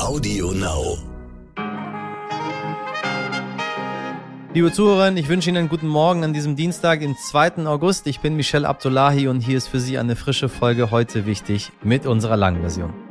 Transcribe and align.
Audio 0.00 0.52
Now. 0.52 0.96
Liebe 4.54 4.72
Zuhörerinnen, 4.72 5.16
ich 5.16 5.28
wünsche 5.28 5.50
Ihnen 5.50 5.58
einen 5.58 5.68
guten 5.68 5.88
Morgen 5.88 6.22
an 6.22 6.32
diesem 6.32 6.54
Dienstag, 6.54 7.00
den 7.00 7.16
2. 7.16 7.66
August. 7.66 8.06
Ich 8.06 8.20
bin 8.20 8.36
Michel 8.36 8.64
Abdullahi 8.64 9.26
und 9.26 9.40
hier 9.40 9.58
ist 9.58 9.66
für 9.66 9.80
Sie 9.80 9.98
eine 9.98 10.14
frische 10.14 10.48
Folge 10.48 10.92
heute 10.92 11.26
wichtig 11.26 11.72
mit 11.82 12.06
unserer 12.06 12.36
langen 12.36 12.60
Version. 12.60 13.07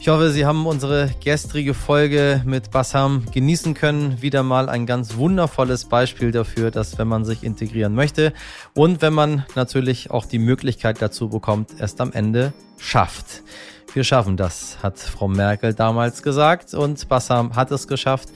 Ich 0.00 0.08
hoffe, 0.08 0.30
Sie 0.30 0.46
haben 0.46 0.64
unsere 0.64 1.10
gestrige 1.22 1.74
Folge 1.74 2.40
mit 2.46 2.70
Bassam 2.70 3.26
genießen 3.32 3.74
können. 3.74 4.22
Wieder 4.22 4.42
mal 4.42 4.70
ein 4.70 4.86
ganz 4.86 5.16
wundervolles 5.16 5.84
Beispiel 5.84 6.32
dafür, 6.32 6.70
dass 6.70 6.96
wenn 6.96 7.06
man 7.06 7.26
sich 7.26 7.44
integrieren 7.44 7.94
möchte 7.94 8.32
und 8.72 9.02
wenn 9.02 9.12
man 9.12 9.44
natürlich 9.56 10.10
auch 10.10 10.24
die 10.24 10.38
Möglichkeit 10.38 11.02
dazu 11.02 11.28
bekommt, 11.28 11.78
erst 11.78 12.00
am 12.00 12.14
Ende 12.14 12.54
schafft. 12.78 13.42
Wir 13.92 14.02
schaffen 14.02 14.38
das, 14.38 14.78
hat 14.82 14.98
Frau 14.98 15.28
Merkel 15.28 15.74
damals 15.74 16.22
gesagt 16.22 16.72
und 16.72 17.06
Bassam 17.10 17.54
hat 17.54 17.70
es 17.70 17.86
geschafft. 17.86 18.30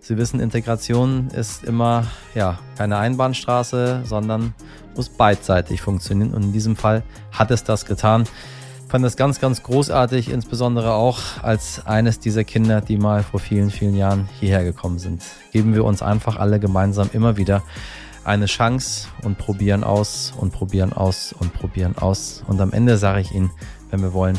Sie 0.00 0.16
wissen, 0.16 0.40
Integration 0.40 1.28
ist 1.28 1.64
immer 1.64 2.06
ja 2.34 2.58
keine 2.78 2.96
Einbahnstraße, 2.96 4.04
sondern 4.06 4.54
muss 4.96 5.10
beidseitig 5.10 5.82
funktionieren 5.82 6.32
und 6.32 6.44
in 6.44 6.52
diesem 6.54 6.76
Fall 6.76 7.02
hat 7.30 7.50
es 7.50 7.62
das 7.62 7.84
getan 7.84 8.24
fand 8.90 9.04
das 9.04 9.16
ganz, 9.16 9.40
ganz 9.40 9.62
großartig, 9.62 10.30
insbesondere 10.30 10.94
auch 10.94 11.20
als 11.42 11.86
eines 11.86 12.18
dieser 12.18 12.42
Kinder, 12.42 12.80
die 12.80 12.96
mal 12.96 13.22
vor 13.22 13.38
vielen, 13.38 13.70
vielen 13.70 13.94
Jahren 13.94 14.28
hierher 14.40 14.64
gekommen 14.64 14.98
sind. 14.98 15.22
Geben 15.52 15.74
wir 15.74 15.84
uns 15.84 16.02
einfach 16.02 16.36
alle 16.36 16.58
gemeinsam 16.58 17.08
immer 17.12 17.36
wieder 17.36 17.62
eine 18.24 18.46
Chance 18.46 19.06
und 19.22 19.38
probieren 19.38 19.84
aus 19.84 20.34
und 20.36 20.52
probieren 20.52 20.92
aus 20.92 21.32
und 21.38 21.54
probieren 21.54 21.96
aus. 21.98 22.42
Und 22.48 22.60
am 22.60 22.72
Ende 22.72 22.98
sage 22.98 23.20
ich 23.20 23.32
Ihnen, 23.32 23.52
wenn 23.90 24.02
wir 24.02 24.12
wollen, 24.12 24.38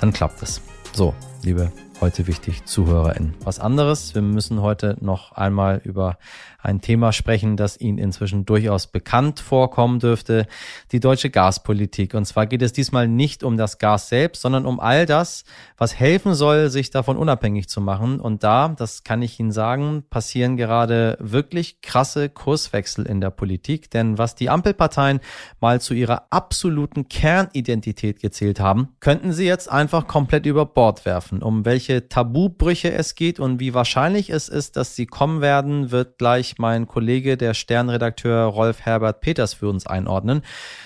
dann 0.00 0.12
klappt 0.12 0.42
es. 0.42 0.60
So, 0.92 1.14
liebe 1.42 1.70
heute 2.00 2.26
wichtig 2.26 2.64
ZuhörerInnen. 2.64 3.34
Was 3.44 3.60
anderes, 3.60 4.16
wir 4.16 4.22
müssen 4.22 4.60
heute 4.60 4.96
noch 5.00 5.32
einmal 5.32 5.80
über 5.84 6.18
ein 6.64 6.80
Thema 6.80 7.12
sprechen, 7.12 7.56
das 7.56 7.78
Ihnen 7.78 7.98
inzwischen 7.98 8.46
durchaus 8.46 8.86
bekannt 8.86 9.40
vorkommen 9.40 9.98
dürfte, 9.98 10.46
die 10.92 11.00
deutsche 11.00 11.28
Gaspolitik. 11.28 12.14
Und 12.14 12.24
zwar 12.24 12.46
geht 12.46 12.62
es 12.62 12.72
diesmal 12.72 13.06
nicht 13.06 13.44
um 13.44 13.56
das 13.56 13.78
Gas 13.78 14.08
selbst, 14.08 14.40
sondern 14.40 14.64
um 14.64 14.80
all 14.80 15.04
das, 15.04 15.44
was 15.76 15.98
helfen 15.98 16.34
soll, 16.34 16.70
sich 16.70 16.90
davon 16.90 17.18
unabhängig 17.18 17.68
zu 17.68 17.82
machen. 17.82 18.18
Und 18.18 18.44
da, 18.44 18.68
das 18.68 19.04
kann 19.04 19.20
ich 19.20 19.38
Ihnen 19.38 19.52
sagen, 19.52 20.04
passieren 20.08 20.56
gerade 20.56 21.18
wirklich 21.20 21.82
krasse 21.82 22.30
Kurswechsel 22.30 23.06
in 23.06 23.20
der 23.20 23.30
Politik. 23.30 23.90
Denn 23.90 24.16
was 24.16 24.34
die 24.34 24.48
Ampelparteien 24.48 25.20
mal 25.60 25.82
zu 25.82 25.92
ihrer 25.92 26.28
absoluten 26.30 27.08
Kernidentität 27.08 28.20
gezählt 28.20 28.58
haben, 28.58 28.88
könnten 29.00 29.32
sie 29.32 29.44
jetzt 29.44 29.70
einfach 29.70 30.06
komplett 30.06 30.46
über 30.46 30.64
Bord 30.64 31.04
werfen. 31.04 31.42
Um 31.42 31.66
welche 31.66 32.08
Tabubrüche 32.08 32.92
es 32.92 33.14
geht 33.14 33.38
und 33.38 33.60
wie 33.60 33.74
wahrscheinlich 33.74 34.30
es 34.30 34.48
ist, 34.48 34.76
dass 34.76 34.96
sie 34.96 35.06
kommen 35.06 35.42
werden, 35.42 35.90
wird 35.90 36.16
gleich 36.16 36.53
mein 36.58 36.86
Kollege, 36.86 37.36
der 37.36 37.54
Sternredakteur 37.54 38.46
Rolf 38.46 38.80
Herbert 38.82 39.20
Peters 39.20 39.54
für 39.54 39.68
uns 39.68 39.86
einordnen. 39.86 40.42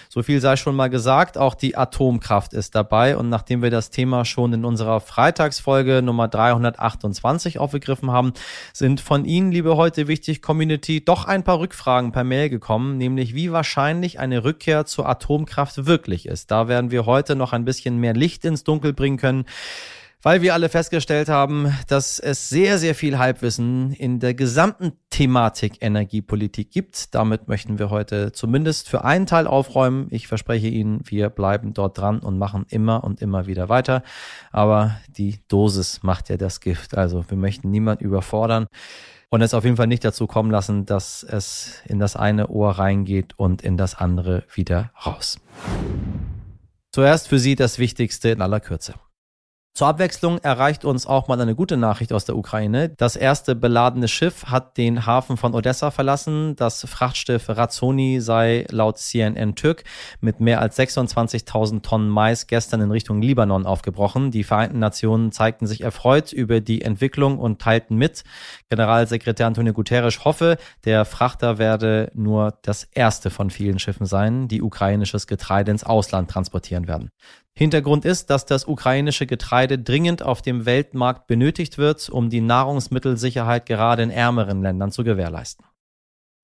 So 0.08 0.22
viel 0.22 0.40
sei 0.40 0.56
schon 0.56 0.74
mal 0.74 0.88
gesagt, 0.88 1.36
auch 1.36 1.54
die 1.54 1.76
Atomkraft 1.76 2.54
ist 2.54 2.74
dabei. 2.74 3.16
Und 3.16 3.28
nachdem 3.28 3.62
wir 3.62 3.70
das 3.70 3.90
Thema 3.90 4.24
schon 4.24 4.52
in 4.52 4.64
unserer 4.64 5.00
Freitagsfolge 5.00 6.00
Nummer 6.02 6.28
328 6.28 7.58
aufgegriffen 7.58 8.10
haben, 8.10 8.32
sind 8.72 9.00
von 9.00 9.24
Ihnen, 9.24 9.52
liebe 9.52 9.76
heute 9.76 10.08
wichtig 10.08 10.40
Community, 10.40 11.04
doch 11.04 11.26
ein 11.26 11.44
paar 11.44 11.58
Rückfragen 11.60 12.12
per 12.12 12.24
Mail 12.24 12.48
gekommen, 12.48 12.96
nämlich 12.96 13.34
wie 13.34 13.52
wahrscheinlich 13.52 14.18
eine 14.18 14.44
Rückkehr 14.44 14.86
zur 14.86 15.08
Atomkraft 15.08 15.86
wirklich 15.86 16.26
ist. 16.26 16.50
Da 16.50 16.68
werden 16.68 16.90
wir 16.90 17.06
heute 17.06 17.36
noch 17.36 17.52
ein 17.52 17.64
bisschen 17.64 17.98
mehr 17.98 18.14
Licht 18.14 18.44
ins 18.44 18.64
Dunkel 18.64 18.94
bringen 18.94 19.18
können 19.18 19.44
weil 20.22 20.42
wir 20.42 20.54
alle 20.54 20.68
festgestellt 20.68 21.28
haben, 21.28 21.72
dass 21.86 22.18
es 22.18 22.48
sehr, 22.48 22.78
sehr 22.78 22.94
viel 22.94 23.18
Halbwissen 23.18 23.92
in 23.92 24.18
der 24.18 24.34
gesamten 24.34 24.92
Thematik 25.10 25.80
Energiepolitik 25.80 26.70
gibt. 26.70 27.14
Damit 27.14 27.46
möchten 27.46 27.78
wir 27.78 27.90
heute 27.90 28.32
zumindest 28.32 28.88
für 28.88 29.04
einen 29.04 29.26
Teil 29.26 29.46
aufräumen. 29.46 30.08
Ich 30.10 30.26
verspreche 30.26 30.66
Ihnen, 30.66 31.00
wir 31.04 31.30
bleiben 31.30 31.72
dort 31.72 31.98
dran 31.98 32.18
und 32.18 32.36
machen 32.36 32.66
immer 32.68 33.04
und 33.04 33.22
immer 33.22 33.46
wieder 33.46 33.68
weiter. 33.68 34.02
Aber 34.50 34.96
die 35.08 35.38
Dosis 35.48 36.02
macht 36.02 36.28
ja 36.28 36.36
das 36.36 36.60
Gift. 36.60 36.96
Also 36.96 37.24
wir 37.28 37.36
möchten 37.36 37.70
niemand 37.70 38.02
überfordern 38.02 38.66
und 39.30 39.42
es 39.42 39.54
auf 39.54 39.64
jeden 39.64 39.76
Fall 39.76 39.86
nicht 39.86 40.04
dazu 40.04 40.26
kommen 40.26 40.50
lassen, 40.50 40.84
dass 40.84 41.22
es 41.22 41.82
in 41.86 41.98
das 41.98 42.16
eine 42.16 42.48
Ohr 42.48 42.72
reingeht 42.72 43.38
und 43.38 43.62
in 43.62 43.76
das 43.76 43.94
andere 43.94 44.44
wieder 44.52 44.90
raus. 45.06 45.38
Zuerst 46.92 47.28
für 47.28 47.38
Sie 47.38 47.54
das 47.54 47.78
Wichtigste 47.78 48.30
in 48.30 48.42
aller 48.42 48.60
Kürze. 48.60 48.94
Zur 49.78 49.86
Abwechslung 49.86 50.38
erreicht 50.38 50.84
uns 50.84 51.06
auch 51.06 51.28
mal 51.28 51.40
eine 51.40 51.54
gute 51.54 51.76
Nachricht 51.76 52.12
aus 52.12 52.24
der 52.24 52.36
Ukraine. 52.36 52.88
Das 52.88 53.14
erste 53.14 53.54
beladene 53.54 54.08
Schiff 54.08 54.46
hat 54.46 54.76
den 54.76 55.06
Hafen 55.06 55.36
von 55.36 55.54
Odessa 55.54 55.92
verlassen. 55.92 56.56
Das 56.56 56.84
Frachtschiff 56.84 57.48
Razzoni 57.48 58.20
sei 58.20 58.66
laut 58.70 58.98
CNN 58.98 59.54
Türk 59.54 59.84
mit 60.20 60.40
mehr 60.40 60.60
als 60.60 60.76
26.000 60.80 61.82
Tonnen 61.82 62.08
Mais 62.08 62.48
gestern 62.48 62.80
in 62.80 62.90
Richtung 62.90 63.22
Libanon 63.22 63.66
aufgebrochen. 63.66 64.32
Die 64.32 64.42
Vereinten 64.42 64.80
Nationen 64.80 65.30
zeigten 65.30 65.68
sich 65.68 65.82
erfreut 65.82 66.32
über 66.32 66.60
die 66.60 66.82
Entwicklung 66.82 67.38
und 67.38 67.60
teilten 67.62 67.96
mit. 67.96 68.24
Generalsekretär 68.70 69.46
Antonio 69.46 69.74
Guterres 69.74 70.24
hoffe, 70.24 70.56
der 70.86 71.04
Frachter 71.04 71.58
werde 71.58 72.10
nur 72.14 72.58
das 72.62 72.82
erste 72.82 73.30
von 73.30 73.48
vielen 73.50 73.78
Schiffen 73.78 74.06
sein, 74.06 74.48
die 74.48 74.60
ukrainisches 74.60 75.28
Getreide 75.28 75.70
ins 75.70 75.84
Ausland 75.84 76.28
transportieren 76.28 76.88
werden. 76.88 77.12
Hintergrund 77.58 78.04
ist, 78.04 78.30
dass 78.30 78.46
das 78.46 78.68
ukrainische 78.68 79.26
Getreide 79.26 79.80
dringend 79.80 80.22
auf 80.22 80.42
dem 80.42 80.64
Weltmarkt 80.64 81.26
benötigt 81.26 81.76
wird, 81.76 82.08
um 82.08 82.30
die 82.30 82.40
Nahrungsmittelsicherheit 82.40 83.66
gerade 83.66 84.04
in 84.04 84.10
ärmeren 84.10 84.62
Ländern 84.62 84.92
zu 84.92 85.02
gewährleisten. 85.02 85.64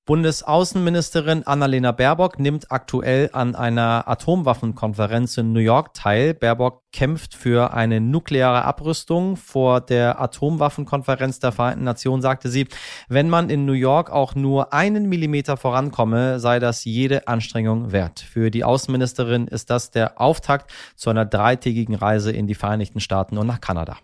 Bundesaußenministerin 0.06 1.46
Annalena 1.46 1.90
Baerbock 1.90 2.38
nimmt 2.38 2.70
aktuell 2.70 3.30
an 3.32 3.54
einer 3.54 4.06
Atomwaffenkonferenz 4.06 5.38
in 5.38 5.54
New 5.54 5.60
York 5.60 5.94
teil. 5.94 6.34
Baerbock 6.34 6.82
kämpft 6.92 7.34
für 7.34 7.72
eine 7.72 8.02
nukleare 8.02 8.66
Abrüstung. 8.66 9.38
Vor 9.38 9.80
der 9.80 10.20
Atomwaffenkonferenz 10.20 11.38
der 11.38 11.52
Vereinten 11.52 11.84
Nationen 11.84 12.20
sagte 12.20 12.50
sie, 12.50 12.68
wenn 13.08 13.30
man 13.30 13.48
in 13.48 13.64
New 13.64 13.72
York 13.72 14.10
auch 14.10 14.34
nur 14.34 14.74
einen 14.74 15.08
Millimeter 15.08 15.56
vorankomme, 15.56 16.38
sei 16.38 16.58
das 16.58 16.84
jede 16.84 17.26
Anstrengung 17.26 17.90
wert. 17.90 18.20
Für 18.20 18.50
die 18.50 18.62
Außenministerin 18.62 19.46
ist 19.46 19.70
das 19.70 19.90
der 19.90 20.20
Auftakt 20.20 20.70
zu 20.96 21.08
einer 21.08 21.24
dreitägigen 21.24 21.94
Reise 21.94 22.30
in 22.30 22.46
die 22.46 22.54
Vereinigten 22.54 23.00
Staaten 23.00 23.38
und 23.38 23.46
nach 23.46 23.62
Kanada. 23.62 23.96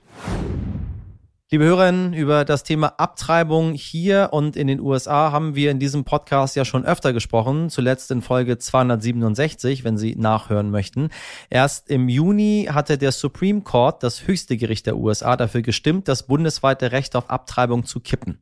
Liebe 1.53 1.65
Hörerinnen, 1.65 2.13
über 2.13 2.45
das 2.45 2.63
Thema 2.63 2.95
Abtreibung 2.99 3.73
hier 3.73 4.29
und 4.31 4.55
in 4.55 4.69
den 4.69 4.79
USA 4.79 5.33
haben 5.33 5.57
wir 5.57 5.73
in 5.73 5.81
diesem 5.81 6.05
Podcast 6.05 6.55
ja 6.55 6.65
schon 6.65 6.85
öfter 6.85 7.13
gesprochen, 7.13 7.71
zuletzt 7.71 8.13
in 8.13 8.23
Folge 8.23 8.59
267, 8.59 9.83
wenn 9.83 9.99
Sie 9.99 10.15
nachhören 10.15 10.71
möchten. 10.71 11.09
Erst 11.49 11.91
im 11.91 12.09
Juni 12.09 12.69
hatte 12.71 12.99
der 12.99 13.11
Supreme 13.11 13.63
Court, 13.63 14.05
das 14.05 14.29
höchste 14.29 14.57
Gericht 14.57 14.87
der 14.87 14.97
USA, 14.97 15.37
dafür 15.37 15.63
gestimmt, 15.63 16.07
das 16.07 16.29
bundesweite 16.29 16.93
Recht 16.93 17.17
auf 17.17 17.29
Abtreibung 17.29 17.85
zu 17.85 17.99
kippen. 17.99 18.39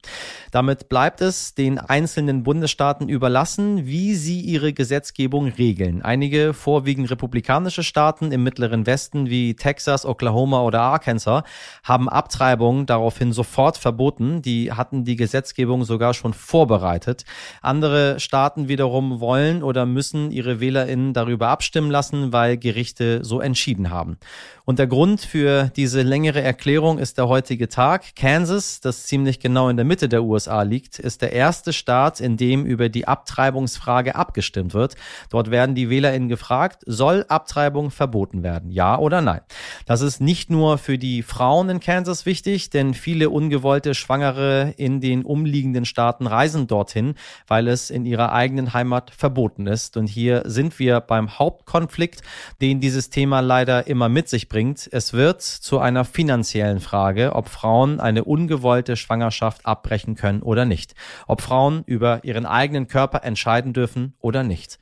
Damit 0.51 0.91
bleibt 0.91 1.23
es 1.23 1.55
den 1.55 1.79
einzelnen 1.79 2.43
Bundesstaaten 2.43 3.09
überlassen, 3.09 3.87
wie 3.87 4.17
sie 4.17 4.43
ihre 4.43 4.75
Gesetzgebung 4.75 5.47
regeln. 5.47 6.03
Einige 6.03 6.53
vorwiegend 6.53 7.11
republikanische 7.11 7.85
Staaten 7.85 8.33
im 8.33 8.43
mittleren 8.43 8.85
Westen 8.85 9.31
wie 9.31 9.55
Texas, 9.55 10.05
Oklahoma 10.05 10.61
oder 10.61 10.83
Arkansas 10.83 11.45
haben 11.83 12.11
Abtreibung 12.11 12.85
daraufhin 12.99 13.33
sofort 13.33 13.79
verboten. 13.79 14.43
Die 14.43 14.73
hatten 14.73 15.05
die 15.05 15.17
Gesetzgebung 15.17 15.85
sogar 15.85 16.15
schon 16.15 16.35
vorbereitet. 16.35 17.25
Andere 17.63 18.19
Staaten 18.19 18.69
wiederum 18.69 19.21
wollen 19.21 19.63
oder 19.63 19.87
müssen 19.87 20.33
ihre 20.33 20.59
WählerInnen 20.61 21.15
darüber 21.15 21.49
abstimmen 21.49 21.91
lassen, 21.91 22.33
weil 22.33 22.57
Gerichte 22.57 23.25
so 23.25 23.41
entschieden 23.41 23.91
haben. 23.91 24.19
Und 24.65 24.79
der 24.79 24.87
Grund 24.87 25.23
für 25.23 25.71
diese 25.77 26.03
längere 26.03 26.43
Erklärung 26.43 26.99
ist 26.99 27.17
der 27.17 27.29
heutige 27.29 27.69
Tag. 27.69 28.15
Kansas, 28.17 28.81
das 28.81 29.05
ziemlich 29.05 29.41
genau 29.41 29.71
in 29.71 29.77
der 29.77 29.87
Mitte 29.87 30.11
der 30.11 30.25
USA 30.25 30.61
liegt, 30.63 30.99
ist 30.99 31.23
der 31.23 31.33
erste 31.33 31.73
Staat, 31.73 32.21
in 32.21 32.37
dem 32.37 32.67
über 32.67 32.91
die 32.91 33.09
Abtreibungsfrage 33.09 34.15
abgestimmt 34.15 34.75
wird. 34.75 34.97
Dort 35.31 35.51
werden 35.51 35.75
die 35.75 35.89
WählerInnen 35.89 36.29
gefragt, 36.29 36.83
soll 36.85 37.25
Abtreibung 37.29 37.91
verboten 37.91 38.43
werden? 38.43 38.71
Ja 38.71 38.99
oder 38.99 39.23
nein? 39.23 39.41
Das 39.87 40.03
ist 40.03 40.21
nicht 40.21 40.51
nur 40.51 40.77
für 40.77 40.99
die 40.99 41.23
Frauen 41.23 41.71
in 41.71 41.81
Kansas 41.81 42.27
wichtig, 42.27 42.69
denn 42.69 42.88
viele 42.95 43.31
ungewollte 43.31 43.95
Schwangere 43.95 44.75
in 44.77 45.01
den 45.01 45.25
umliegenden 45.25 45.85
Staaten 45.85 46.27
reisen 46.27 46.67
dorthin, 46.67 47.15
weil 47.47 47.69
es 47.69 47.91
in 47.91 48.05
ihrer 48.05 48.33
eigenen 48.33 48.73
Heimat 48.73 49.11
verboten 49.11 49.67
ist. 49.67 49.97
Und 49.97 50.07
hier 50.07 50.43
sind 50.47 50.79
wir 50.79 51.01
beim 51.01 51.39
Hauptkonflikt, 51.39 52.23
den 52.61 52.81
dieses 52.81 53.11
Thema 53.11 53.41
leider 53.41 53.87
immer 53.87 54.09
mit 54.09 54.29
sich 54.29 54.49
bringt. 54.49 54.89
Es 54.93 55.13
wird 55.13 55.43
zu 55.43 55.79
einer 55.79 56.05
finanziellen 56.05 56.81
Frage, 56.81 57.35
ob 57.35 57.49
Frauen 57.49 58.01
eine 58.01 58.25
ungewollte 58.25 58.97
Schwangerschaft 58.97 59.67
abbrechen 59.67 60.15
können 60.15 60.43
oder 60.43 60.65
nicht. 60.65 60.95
Ob 61.27 61.41
Frauen 61.41 61.83
über 61.87 62.25
ihren 62.25 62.47
eigenen 62.47 62.89
Körper 62.89 63.25
entscheiden 63.25 63.73
dürfen 63.73 64.15
oder 64.21 64.43
nicht. 64.43 64.79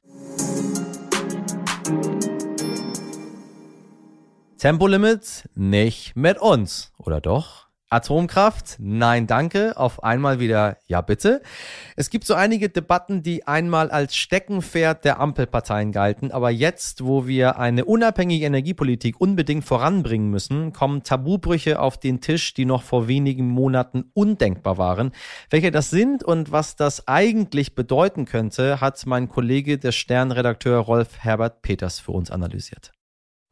Tempolimit 4.59 5.49
nicht 5.55 6.17
mit 6.17 6.39
uns, 6.39 6.93
oder 6.99 7.21
doch? 7.21 7.66
Atomkraft? 7.89 8.77
Nein, 8.81 9.29
danke. 9.29 9.77
Auf 9.77 10.03
einmal 10.03 10.41
wieder, 10.41 10.77
ja 10.87 11.01
bitte. 11.03 11.41
Es 11.95 12.11
gibt 12.11 12.25
so 12.25 12.35
einige 12.35 12.69
Debatten, 12.69 13.23
die 13.23 13.47
einmal 13.47 13.91
als 13.91 14.17
Steckenpferd 14.17 15.05
der 15.05 15.21
Ampelparteien 15.21 15.93
galten, 15.93 16.33
aber 16.33 16.51
jetzt, 16.51 17.05
wo 17.05 17.29
wir 17.29 17.59
eine 17.59 17.85
unabhängige 17.85 18.45
Energiepolitik 18.45 19.21
unbedingt 19.21 19.65
voranbringen 19.65 20.31
müssen, 20.31 20.73
kommen 20.73 21.05
Tabubrüche 21.05 21.79
auf 21.79 21.97
den 21.97 22.21
Tisch, 22.21 22.55
die 22.55 22.65
noch 22.65 22.83
vor 22.83 23.07
wenigen 23.07 23.47
Monaten 23.47 24.11
undenkbar 24.15 24.79
waren. 24.79 25.13
Welche 25.51 25.71
das 25.71 25.91
sind 25.91 26.25
und 26.25 26.51
was 26.51 26.75
das 26.75 27.07
eigentlich 27.07 27.77
bedeuten 27.77 28.25
könnte, 28.25 28.81
hat 28.81 29.07
mein 29.07 29.29
Kollege, 29.29 29.79
der 29.79 29.93
Sternredakteur 29.93 30.81
Rolf 30.81 31.19
Herbert 31.19 31.63
Peters 31.63 32.01
für 32.01 32.13
uns 32.13 32.33
analysiert. 32.33 32.93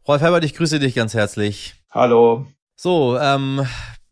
Rolf 0.08 0.22
Herbert, 0.22 0.44
ich 0.44 0.54
grüße 0.54 0.81
dich 0.81 0.94
ganz 0.94 1.14
herzlich. 1.14 1.76
Hallo. 1.90 2.46
So, 2.76 3.16
ähm, 3.19 3.64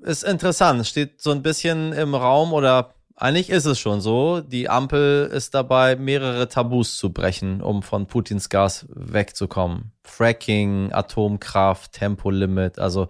ist 0.03 0.25
interessant. 0.25 0.87
Steht 0.87 1.21
so 1.21 1.31
ein 1.31 1.43
bisschen 1.43 1.93
im 1.93 2.15
Raum 2.15 2.53
oder 2.53 2.95
eigentlich 3.17 3.51
ist 3.51 3.67
es 3.67 3.79
schon 3.79 4.01
so. 4.01 4.41
Die 4.41 4.69
Ampel 4.69 5.31
ist 5.33 5.55
dabei, 5.55 5.97
mehrere 5.97 6.49
Tabus 6.49 6.97
zu 6.97 7.13
brechen, 7.13 7.61
um 7.61 7.83
von 7.83 8.07
Putins 8.07 8.49
Gas 8.49 8.87
wegzukommen. 8.89 9.93
Fracking, 10.03 10.93
Atomkraft, 10.93 11.93
Tempolimit, 11.93 12.79
also 12.79 13.09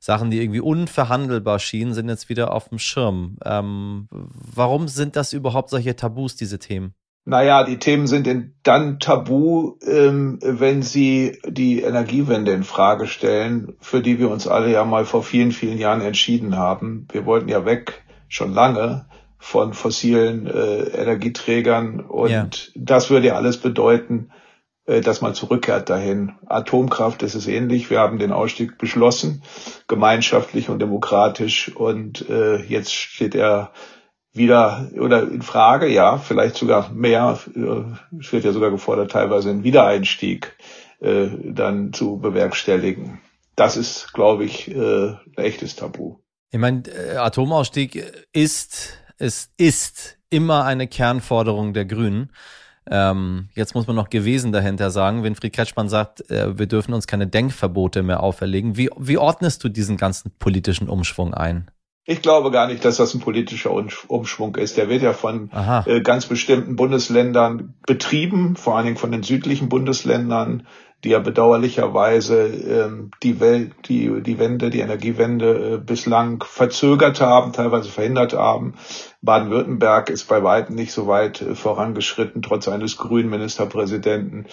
Sachen, 0.00 0.30
die 0.30 0.40
irgendwie 0.40 0.60
unverhandelbar 0.60 1.58
schienen, 1.58 1.92
sind 1.92 2.08
jetzt 2.08 2.28
wieder 2.28 2.52
auf 2.52 2.68
dem 2.68 2.78
Schirm. 2.78 3.36
Ähm, 3.44 4.08
warum 4.10 4.86
sind 4.86 5.16
das 5.16 5.32
überhaupt 5.32 5.70
solche 5.70 5.96
Tabus, 5.96 6.36
diese 6.36 6.58
Themen? 6.58 6.94
Naja, 7.28 7.62
die 7.62 7.76
Themen 7.78 8.06
sind 8.06 8.26
dann 8.62 9.00
tabu, 9.00 9.74
ähm, 9.86 10.38
wenn 10.40 10.80
sie 10.80 11.38
die 11.46 11.82
Energiewende 11.82 12.52
in 12.52 12.64
Frage 12.64 13.06
stellen, 13.06 13.76
für 13.80 14.00
die 14.00 14.18
wir 14.18 14.30
uns 14.30 14.48
alle 14.48 14.72
ja 14.72 14.86
mal 14.86 15.04
vor 15.04 15.22
vielen, 15.22 15.52
vielen 15.52 15.76
Jahren 15.76 16.00
entschieden 16.00 16.56
haben. 16.56 17.06
Wir 17.12 17.26
wollten 17.26 17.50
ja 17.50 17.66
weg, 17.66 18.02
schon 18.28 18.54
lange, 18.54 19.04
von 19.36 19.74
fossilen 19.74 20.46
äh, 20.46 20.84
Energieträgern 21.02 22.00
und 22.00 22.30
ja. 22.30 22.48
das 22.74 23.10
würde 23.10 23.26
ja 23.26 23.34
alles 23.34 23.58
bedeuten, 23.58 24.30
äh, 24.86 25.02
dass 25.02 25.20
man 25.20 25.34
zurückkehrt 25.34 25.90
dahin. 25.90 26.32
Atomkraft 26.46 27.22
ist 27.22 27.34
es 27.34 27.46
ähnlich. 27.46 27.90
Wir 27.90 28.00
haben 28.00 28.18
den 28.18 28.32
Ausstieg 28.32 28.78
beschlossen, 28.78 29.42
gemeinschaftlich 29.86 30.70
und 30.70 30.78
demokratisch 30.78 31.76
und 31.76 32.26
äh, 32.30 32.62
jetzt 32.62 32.94
steht 32.94 33.34
er 33.34 33.72
wieder 34.38 34.90
oder 34.98 35.22
in 35.22 35.42
Frage, 35.42 35.88
ja, 35.88 36.18
vielleicht 36.18 36.56
sogar 36.56 36.90
mehr, 36.90 37.38
äh, 37.54 38.18
es 38.18 38.32
wird 38.32 38.44
ja 38.44 38.52
sogar 38.52 38.70
gefordert, 38.70 39.10
teilweise 39.10 39.50
einen 39.50 39.64
Wiedereinstieg 39.64 40.56
äh, 41.00 41.28
dann 41.44 41.92
zu 41.92 42.18
bewerkstelligen. 42.18 43.20
Das 43.56 43.76
ist, 43.76 44.14
glaube 44.14 44.44
ich, 44.44 44.68
äh, 44.74 45.08
ein 45.08 45.18
echtes 45.36 45.76
Tabu. 45.76 46.16
Ich 46.50 46.58
meine, 46.58 46.84
Atomausstieg 47.18 48.26
ist, 48.32 48.98
es 49.18 49.50
ist 49.56 50.18
immer 50.30 50.64
eine 50.64 50.86
Kernforderung 50.86 51.74
der 51.74 51.84
Grünen. 51.84 52.30
Ähm, 52.90 53.48
jetzt 53.54 53.74
muss 53.74 53.86
man 53.86 53.96
noch 53.96 54.08
gewesen 54.08 54.52
dahinter 54.52 54.90
sagen. 54.90 55.22
Winfried 55.22 55.52
Kretschmann 55.52 55.88
sagt, 55.88 56.30
äh, 56.30 56.58
wir 56.58 56.66
dürfen 56.66 56.94
uns 56.94 57.06
keine 57.06 57.26
Denkverbote 57.26 58.02
mehr 58.02 58.22
auferlegen. 58.22 58.76
Wie, 58.76 58.90
wie 58.96 59.18
ordnest 59.18 59.62
du 59.62 59.68
diesen 59.68 59.96
ganzen 59.96 60.30
politischen 60.38 60.88
Umschwung 60.88 61.34
ein? 61.34 61.70
Ich 62.10 62.22
glaube 62.22 62.50
gar 62.50 62.68
nicht, 62.68 62.86
dass 62.86 62.96
das 62.96 63.12
ein 63.12 63.20
politischer 63.20 63.70
Umschwung 63.70 64.56
ist. 64.56 64.78
Der 64.78 64.88
wird 64.88 65.02
ja 65.02 65.12
von 65.12 65.50
äh, 65.84 66.00
ganz 66.00 66.24
bestimmten 66.24 66.74
Bundesländern 66.74 67.74
betrieben, 67.86 68.56
vor 68.56 68.76
allen 68.76 68.86
Dingen 68.86 68.96
von 68.96 69.12
den 69.12 69.22
südlichen 69.22 69.68
Bundesländern, 69.68 70.66
die 71.04 71.10
ja 71.10 71.18
bedauerlicherweise 71.18 72.46
ähm, 72.46 73.10
die 73.22 73.40
Welt, 73.40 73.72
die, 73.90 74.22
die 74.22 74.38
Wende, 74.38 74.70
die 74.70 74.80
Energiewende 74.80 75.74
äh, 75.74 75.76
bislang 75.76 76.42
verzögert 76.42 77.20
haben, 77.20 77.52
teilweise 77.52 77.90
verhindert 77.90 78.32
haben. 78.32 78.76
Baden-Württemberg 79.20 80.08
ist 80.08 80.24
bei 80.28 80.42
weitem 80.42 80.76
nicht 80.76 80.92
so 80.92 81.08
weit 81.08 81.42
äh, 81.42 81.54
vorangeschritten, 81.54 82.40
trotz 82.40 82.68
eines 82.68 82.96
grünen 82.96 83.28
Ministerpräsidenten 83.28 84.46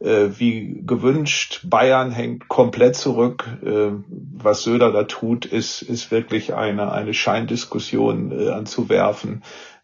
äh, 0.00 0.28
wie 0.36 0.82
gewünscht. 0.86 1.62
Bayern 1.64 2.10
hängt 2.10 2.48
komplett 2.48 2.96
zurück. 2.96 3.48
Äh, 3.64 3.90
was 4.08 4.62
Söder 4.62 4.92
da 4.92 5.04
tut, 5.04 5.44
ist, 5.44 5.82
ist 5.82 6.10
wirklich 6.10 6.54
eine, 6.54 6.92
eine 6.92 7.14
Scheindiskussion 7.14 8.32
äh, 8.32 8.50
anzuwerfen 8.50 9.42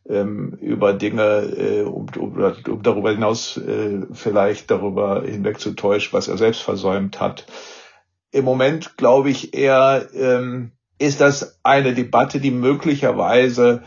ähm, 0.09 0.57
über 0.61 0.93
Dinge, 0.93 1.23
äh, 1.23 1.83
um, 1.83 2.07
um, 2.19 2.53
um 2.69 2.83
darüber 2.83 3.11
hinaus 3.11 3.57
äh, 3.57 4.03
vielleicht 4.13 4.71
darüber 4.71 5.23
hinweg 5.23 5.61
zu 5.61 5.73
täuschen, 5.73 6.13
was 6.13 6.29
er 6.29 6.39
selbst 6.39 6.63
versäumt 6.63 7.21
hat. 7.21 7.47
Im 8.31 8.45
Moment 8.45 8.97
glaube 8.97 9.31
ich 9.31 9.55
eher, 9.55 10.09
ähm, 10.15 10.73
ist 10.99 11.21
das 11.21 11.59
eine 11.63 11.95
Debatte, 11.95 12.41
die 12.41 12.51
möglicherweise 12.51 13.83